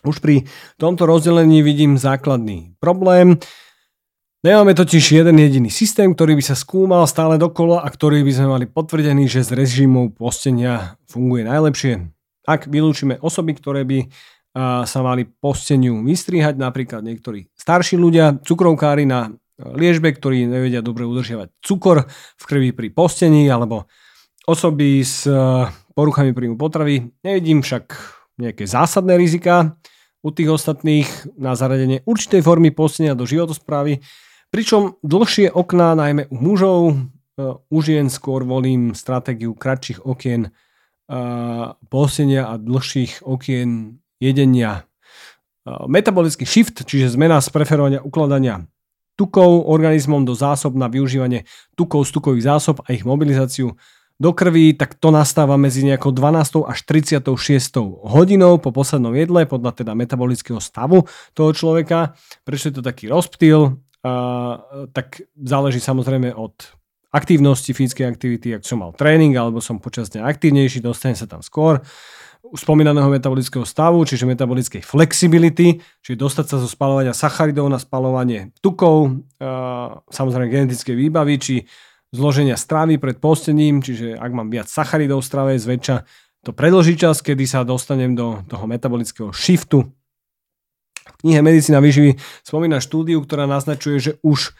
Už 0.00 0.18
pri 0.24 0.48
tomto 0.80 1.04
rozdelení 1.04 1.60
vidím 1.60 2.00
základný 2.00 2.74
problém. 2.80 3.36
Nemáme 4.42 4.74
totiž 4.74 5.22
jeden 5.22 5.38
jediný 5.38 5.70
systém, 5.70 6.10
ktorý 6.10 6.34
by 6.34 6.42
sa 6.42 6.58
skúmal 6.58 7.06
stále 7.06 7.38
dokola 7.38 7.78
a 7.78 7.86
ktorý 7.86 8.26
by 8.26 8.32
sme 8.34 8.46
mali 8.50 8.66
potvrdený, 8.66 9.30
že 9.30 9.46
z 9.46 9.54
režimov 9.54 10.18
postenia 10.18 10.98
funguje 11.06 11.46
najlepšie. 11.46 12.10
Ak 12.42 12.66
vylúčime 12.66 13.22
osoby, 13.22 13.54
ktoré 13.54 13.86
by 13.86 14.10
sa 14.82 15.00
mali 15.06 15.30
posteniu 15.30 16.02
vystrihať, 16.02 16.58
napríklad 16.58 17.06
niektorí 17.06 17.46
starší 17.54 17.94
ľudia, 17.94 18.42
cukrovkári 18.42 19.06
na 19.06 19.30
liežbe, 19.62 20.10
ktorí 20.10 20.50
nevedia 20.50 20.82
dobre 20.82 21.06
udržiavať 21.06 21.62
cukor 21.62 22.10
v 22.10 22.42
krvi 22.42 22.74
pri 22.74 22.90
postení, 22.90 23.46
alebo 23.46 23.86
osoby 24.42 25.06
s 25.06 25.22
poruchami 25.94 26.34
príjmu 26.34 26.58
potravy. 26.58 27.14
Nevidím 27.22 27.62
však 27.62 27.94
nejaké 28.42 28.66
zásadné 28.66 29.14
rizika 29.14 29.78
u 30.22 30.34
tých 30.34 30.50
ostatných 30.50 31.06
na 31.38 31.54
zaradenie 31.54 32.02
určitej 32.02 32.42
formy 32.42 32.74
postenia 32.74 33.14
do 33.14 33.26
životosprávy, 33.26 34.02
pričom 34.50 34.98
dlhšie 35.02 35.54
okná, 35.54 35.94
najmä 35.94 36.30
u 36.30 36.36
mužov, 36.38 36.80
e, 36.90 36.94
u 37.54 37.78
žien 37.82 38.10
skôr 38.10 38.42
volím 38.42 38.94
stratégiu 38.94 39.54
kratších 39.54 40.02
okien 40.02 40.46
e, 40.46 40.50
postenia 41.86 42.50
a 42.50 42.58
dlhších 42.58 43.22
okien 43.22 43.98
jedenia. 44.22 44.82
E, 44.82 44.82
metabolický 45.90 46.46
shift, 46.46 46.82
čiže 46.86 47.14
zmena 47.14 47.42
z 47.42 47.50
preferovania 47.50 48.02
ukladania 48.02 48.66
tukov 49.16 49.68
organizmom 49.68 50.24
do 50.24 50.32
zásob 50.32 50.72
na 50.74 50.88
využívanie 50.88 51.44
tukov 51.76 52.08
z 52.08 52.10
tukových 52.16 52.48
zásob 52.48 52.80
a 52.82 52.96
ich 52.96 53.04
mobilizáciu 53.04 53.76
do 54.20 54.30
krvi, 54.32 54.76
tak 54.76 54.98
to 54.98 55.12
nastáva 55.14 55.56
medzi 55.56 55.84
nejakou 55.84 56.12
12. 56.12 56.64
až 56.64 56.78
36. 56.84 57.24
hodinou 58.06 58.58
po 58.60 58.70
poslednom 58.72 59.12
jedle, 59.16 59.44
podľa 59.48 59.84
teda 59.84 59.92
metabolického 59.94 60.60
stavu 60.60 61.04
toho 61.32 61.50
človeka. 61.52 62.16
Prečo 62.44 62.70
je 62.70 62.74
to 62.78 62.82
taký 62.82 63.08
rozptýl? 63.08 63.80
Uh, 64.02 64.90
tak 64.90 65.22
záleží 65.38 65.78
samozrejme 65.78 66.34
od 66.34 66.54
aktívnosti, 67.14 67.70
fyzickej 67.70 68.06
aktivity, 68.08 68.48
ak 68.56 68.66
som 68.66 68.82
mal 68.82 68.90
tréning 68.96 69.36
alebo 69.36 69.62
som 69.62 69.78
počas 69.78 70.10
dňa 70.10 70.26
aktívnejší, 70.26 70.82
dostane 70.82 71.14
sa 71.14 71.28
tam 71.28 71.44
skôr 71.44 71.84
spomínaného 72.42 73.06
metabolického 73.06 73.62
stavu, 73.62 74.02
čiže 74.02 74.26
metabolickej 74.26 74.82
flexibility, 74.82 75.78
čiže 76.02 76.18
dostať 76.18 76.46
sa 76.50 76.56
zo 76.58 76.68
spalovania 76.68 77.14
sacharidov 77.14 77.70
na 77.70 77.78
spalovanie 77.78 78.50
tukov, 78.58 79.22
uh, 79.38 80.02
samozrejme 80.10 80.50
genetické 80.50 80.98
výbavy, 80.98 81.34
či 81.38 81.54
zloženia 82.12 82.60
stravy 82.60 83.00
pred 83.00 83.16
postením, 83.18 83.80
čiže 83.80 84.14
ak 84.20 84.30
mám 84.30 84.52
viac 84.52 84.68
sacharidov 84.68 85.24
v 85.24 85.28
strave, 85.28 85.52
zväčša 85.56 86.04
to 86.44 86.52
predlží 86.52 87.00
čas, 87.00 87.24
kedy 87.24 87.48
sa 87.48 87.64
dostanem 87.64 88.12
do 88.12 88.44
toho 88.46 88.68
metabolického 88.68 89.32
shiftu. 89.32 89.88
V 91.02 91.14
knihe 91.24 91.42
Medicína 91.42 91.82
výživy 91.82 92.20
spomína 92.46 92.78
štúdiu, 92.78 93.22
ktorá 93.24 93.48
naznačuje, 93.48 93.98
že 93.98 94.12
už 94.22 94.54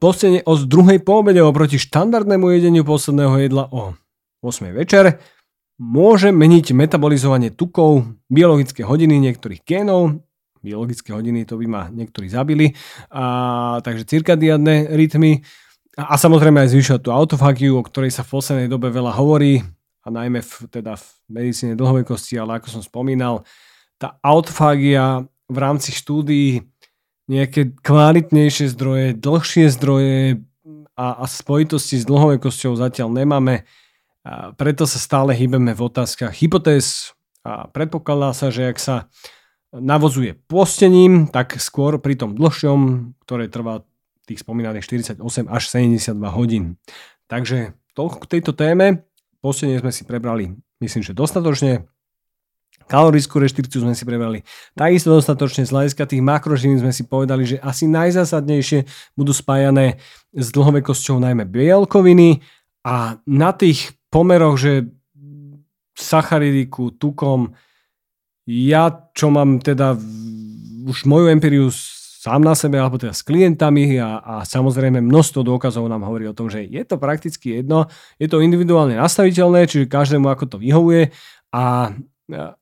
postenie 0.00 0.40
o 0.46 0.56
z 0.56 0.64
druhej 0.64 1.04
poobede 1.04 1.44
oproti 1.44 1.76
štandardnému 1.76 2.48
jedeniu 2.54 2.84
posledného 2.86 3.36
jedla 3.44 3.68
o 3.68 3.98
8 4.40 4.72
večer 4.72 5.20
môže 5.82 6.30
meniť 6.30 6.70
metabolizovanie 6.76 7.50
tukov, 7.50 8.06
biologické 8.30 8.86
hodiny 8.86 9.18
niektorých 9.18 9.66
génov, 9.66 10.22
biologické 10.62 11.10
hodiny 11.10 11.42
to 11.42 11.58
by 11.58 11.66
ma 11.66 11.82
niektorí 11.90 12.30
zabili, 12.30 12.78
a, 13.10 13.82
takže 13.82 14.06
cirkadiadne 14.06 14.94
rytmy, 14.94 15.42
a, 15.96 16.14
samozrejme 16.16 16.64
aj 16.64 16.72
zvyšovať 16.72 17.00
tú 17.04 17.10
autofagiu, 17.12 17.72
o 17.76 17.84
ktorej 17.84 18.12
sa 18.14 18.24
v 18.24 18.32
poslednej 18.38 18.68
dobe 18.68 18.88
veľa 18.88 19.12
hovorí, 19.16 19.60
a 20.02 20.08
najmä 20.10 20.42
v, 20.42 20.52
teda 20.66 20.98
v 20.98 21.06
medicíne 21.30 21.78
dlhovekosti, 21.78 22.34
ale 22.34 22.58
ako 22.58 22.68
som 22.78 22.82
spomínal, 22.82 23.46
tá 24.02 24.18
autofagia 24.18 25.22
v 25.46 25.56
rámci 25.58 25.94
štúdií 25.94 26.66
nejaké 27.30 27.70
kvalitnejšie 27.86 28.74
zdroje, 28.74 29.06
dlhšie 29.14 29.70
zdroje 29.70 30.42
a, 30.98 31.06
a 31.22 31.24
spojitosti 31.30 32.02
s 32.02 32.08
dlhovekosťou 32.08 32.74
zatiaľ 32.74 33.14
nemáme. 33.14 33.62
A 34.22 34.54
preto 34.54 34.86
sa 34.90 34.98
stále 34.98 35.34
hýbeme 35.34 35.70
v 35.74 35.82
otázkach 35.86 36.34
hypotéz 36.34 37.14
a 37.46 37.70
predpokladá 37.70 38.34
sa, 38.34 38.50
že 38.50 38.70
ak 38.70 38.78
sa 38.78 38.96
navozuje 39.72 40.34
postením, 40.50 41.30
tak 41.30 41.58
skôr 41.62 41.96
pri 42.02 42.18
tom 42.18 42.34
dlhšom, 42.34 43.12
ktoré 43.24 43.46
trvá 43.48 43.86
tých 44.26 44.42
spomínaných 44.42 44.86
48 44.86 45.18
až 45.50 45.62
72 45.68 46.14
hodín. 46.32 46.78
Takže 47.26 47.74
toľko 47.96 48.16
k 48.24 48.30
tejto 48.38 48.52
téme. 48.52 49.06
Posledne 49.42 49.82
sme 49.82 49.90
si 49.90 50.06
prebrali, 50.06 50.54
myslím, 50.78 51.02
že 51.02 51.16
dostatočne. 51.16 51.90
Kalorickú 52.86 53.38
reštrikciu 53.38 53.82
sme 53.82 53.94
si 53.94 54.06
prebrali 54.06 54.46
takisto 54.74 55.10
dostatočne. 55.10 55.66
Z 55.66 55.74
hľadiska 55.74 56.06
tých 56.06 56.22
makroživín 56.22 56.78
sme 56.78 56.94
si 56.94 57.06
povedali, 57.06 57.46
že 57.46 57.56
asi 57.62 57.90
najzásadnejšie 57.90 58.86
budú 59.18 59.34
spájané 59.34 59.98
s 60.34 60.50
dlhovekosťou 60.54 61.18
najmä 61.22 61.46
bielkoviny 61.46 62.42
a 62.86 63.18
na 63.26 63.50
tých 63.54 63.94
pomeroch, 64.10 64.58
že 64.58 64.90
sacharidiku, 65.94 66.94
tukom, 66.98 67.54
ja 68.46 68.90
čo 69.14 69.30
mám 69.30 69.62
teda 69.62 69.94
už 70.82 71.06
moju 71.06 71.30
empiriu 71.30 71.70
sám 72.22 72.38
na 72.46 72.54
sebe, 72.54 72.78
alebo 72.78 73.02
teda 73.02 73.10
s 73.10 73.26
klientami 73.26 73.98
a, 73.98 74.22
a 74.22 74.34
samozrejme 74.46 75.02
množstvo 75.02 75.42
dôkazov 75.42 75.90
nám 75.90 76.06
hovorí 76.06 76.30
o 76.30 76.36
tom, 76.36 76.46
že 76.46 76.62
je 76.62 76.86
to 76.86 77.02
prakticky 77.02 77.58
jedno, 77.58 77.90
je 78.22 78.30
to 78.30 78.38
individuálne 78.38 78.94
nastaviteľné, 78.94 79.66
čiže 79.66 79.90
každému 79.90 80.30
ako 80.30 80.54
to 80.54 80.56
vyhovuje 80.62 81.10
a, 81.50 81.90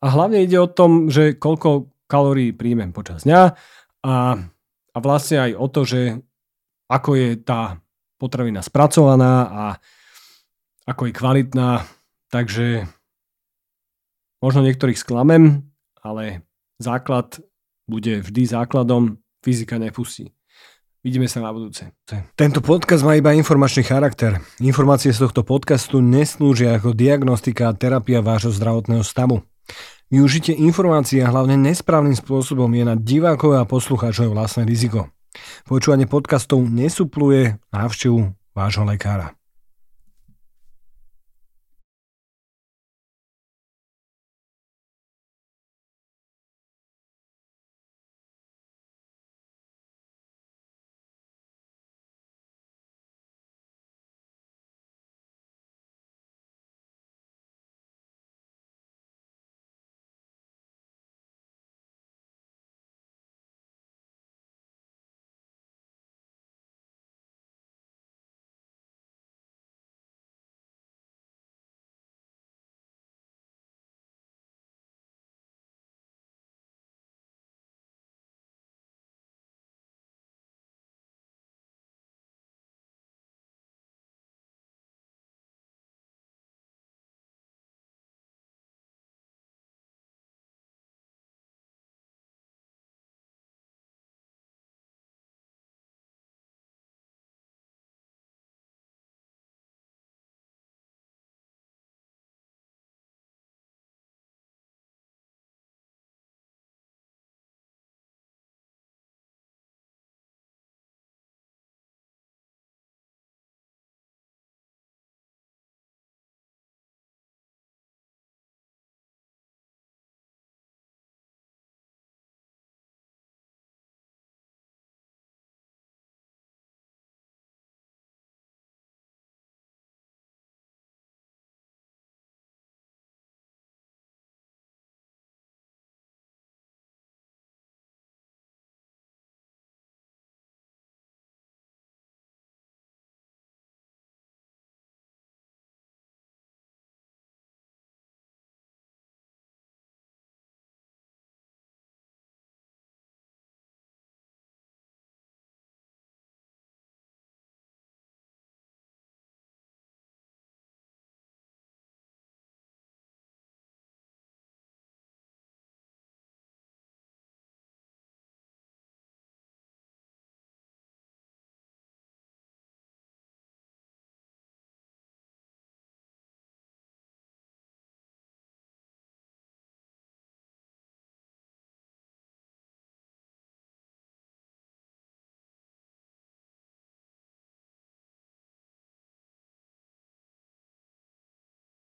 a 0.01 0.07
hlavne 0.09 0.41
ide 0.41 0.57
o 0.57 0.73
tom, 0.73 1.13
že 1.13 1.37
koľko 1.37 1.93
kalórií 2.09 2.57
príjmem 2.57 2.97
počas 2.97 3.29
dňa 3.29 3.43
a, 4.09 4.15
a 4.97 4.99
vlastne 5.05 5.45
aj 5.45 5.51
o 5.61 5.67
to, 5.69 5.85
že 5.85 6.01
ako 6.89 7.21
je 7.21 7.29
tá 7.45 7.77
potravina 8.17 8.65
spracovaná 8.65 9.35
a 9.45 9.65
ako 10.89 11.07
je 11.07 11.13
kvalitná. 11.13 11.85
Takže 12.31 12.89
Možno 14.41 14.65
niektorých 14.65 14.97
sklamem, 14.97 15.69
ale 16.01 16.49
základ 16.81 17.45
bude 17.85 18.25
vždy 18.25 18.49
základom, 18.49 19.21
fyzika 19.41 19.81
nepustí. 19.81 20.33
Vidíme 21.01 21.25
sa 21.33 21.41
na 21.41 21.49
budúce. 21.49 21.97
Tento 22.37 22.61
podcast 22.61 23.01
má 23.01 23.17
iba 23.17 23.33
informačný 23.33 23.89
charakter. 23.89 24.37
Informácie 24.61 25.17
z 25.17 25.25
tohto 25.25 25.41
podcastu 25.41 26.05
neslúžia 26.05 26.77
ako 26.77 26.93
diagnostika 26.93 27.73
a 27.73 27.77
terapia 27.77 28.21
vášho 28.21 28.53
zdravotného 28.53 29.01
stavu. 29.01 29.41
Využitie 30.13 30.53
informácií 30.61 31.25
a 31.25 31.33
hlavne 31.33 31.57
nesprávnym 31.57 32.13
spôsobom 32.13 32.69
je 32.77 32.85
na 32.85 33.01
divákov 33.01 33.57
a 33.57 33.65
poslucháčov 33.65 34.37
vlastné 34.37 34.69
riziko. 34.69 35.09
Počúvanie 35.65 36.05
podcastov 36.05 36.69
nesupluje 36.69 37.57
návštevu 37.73 38.37
vášho 38.53 38.85
lekára. 38.85 39.40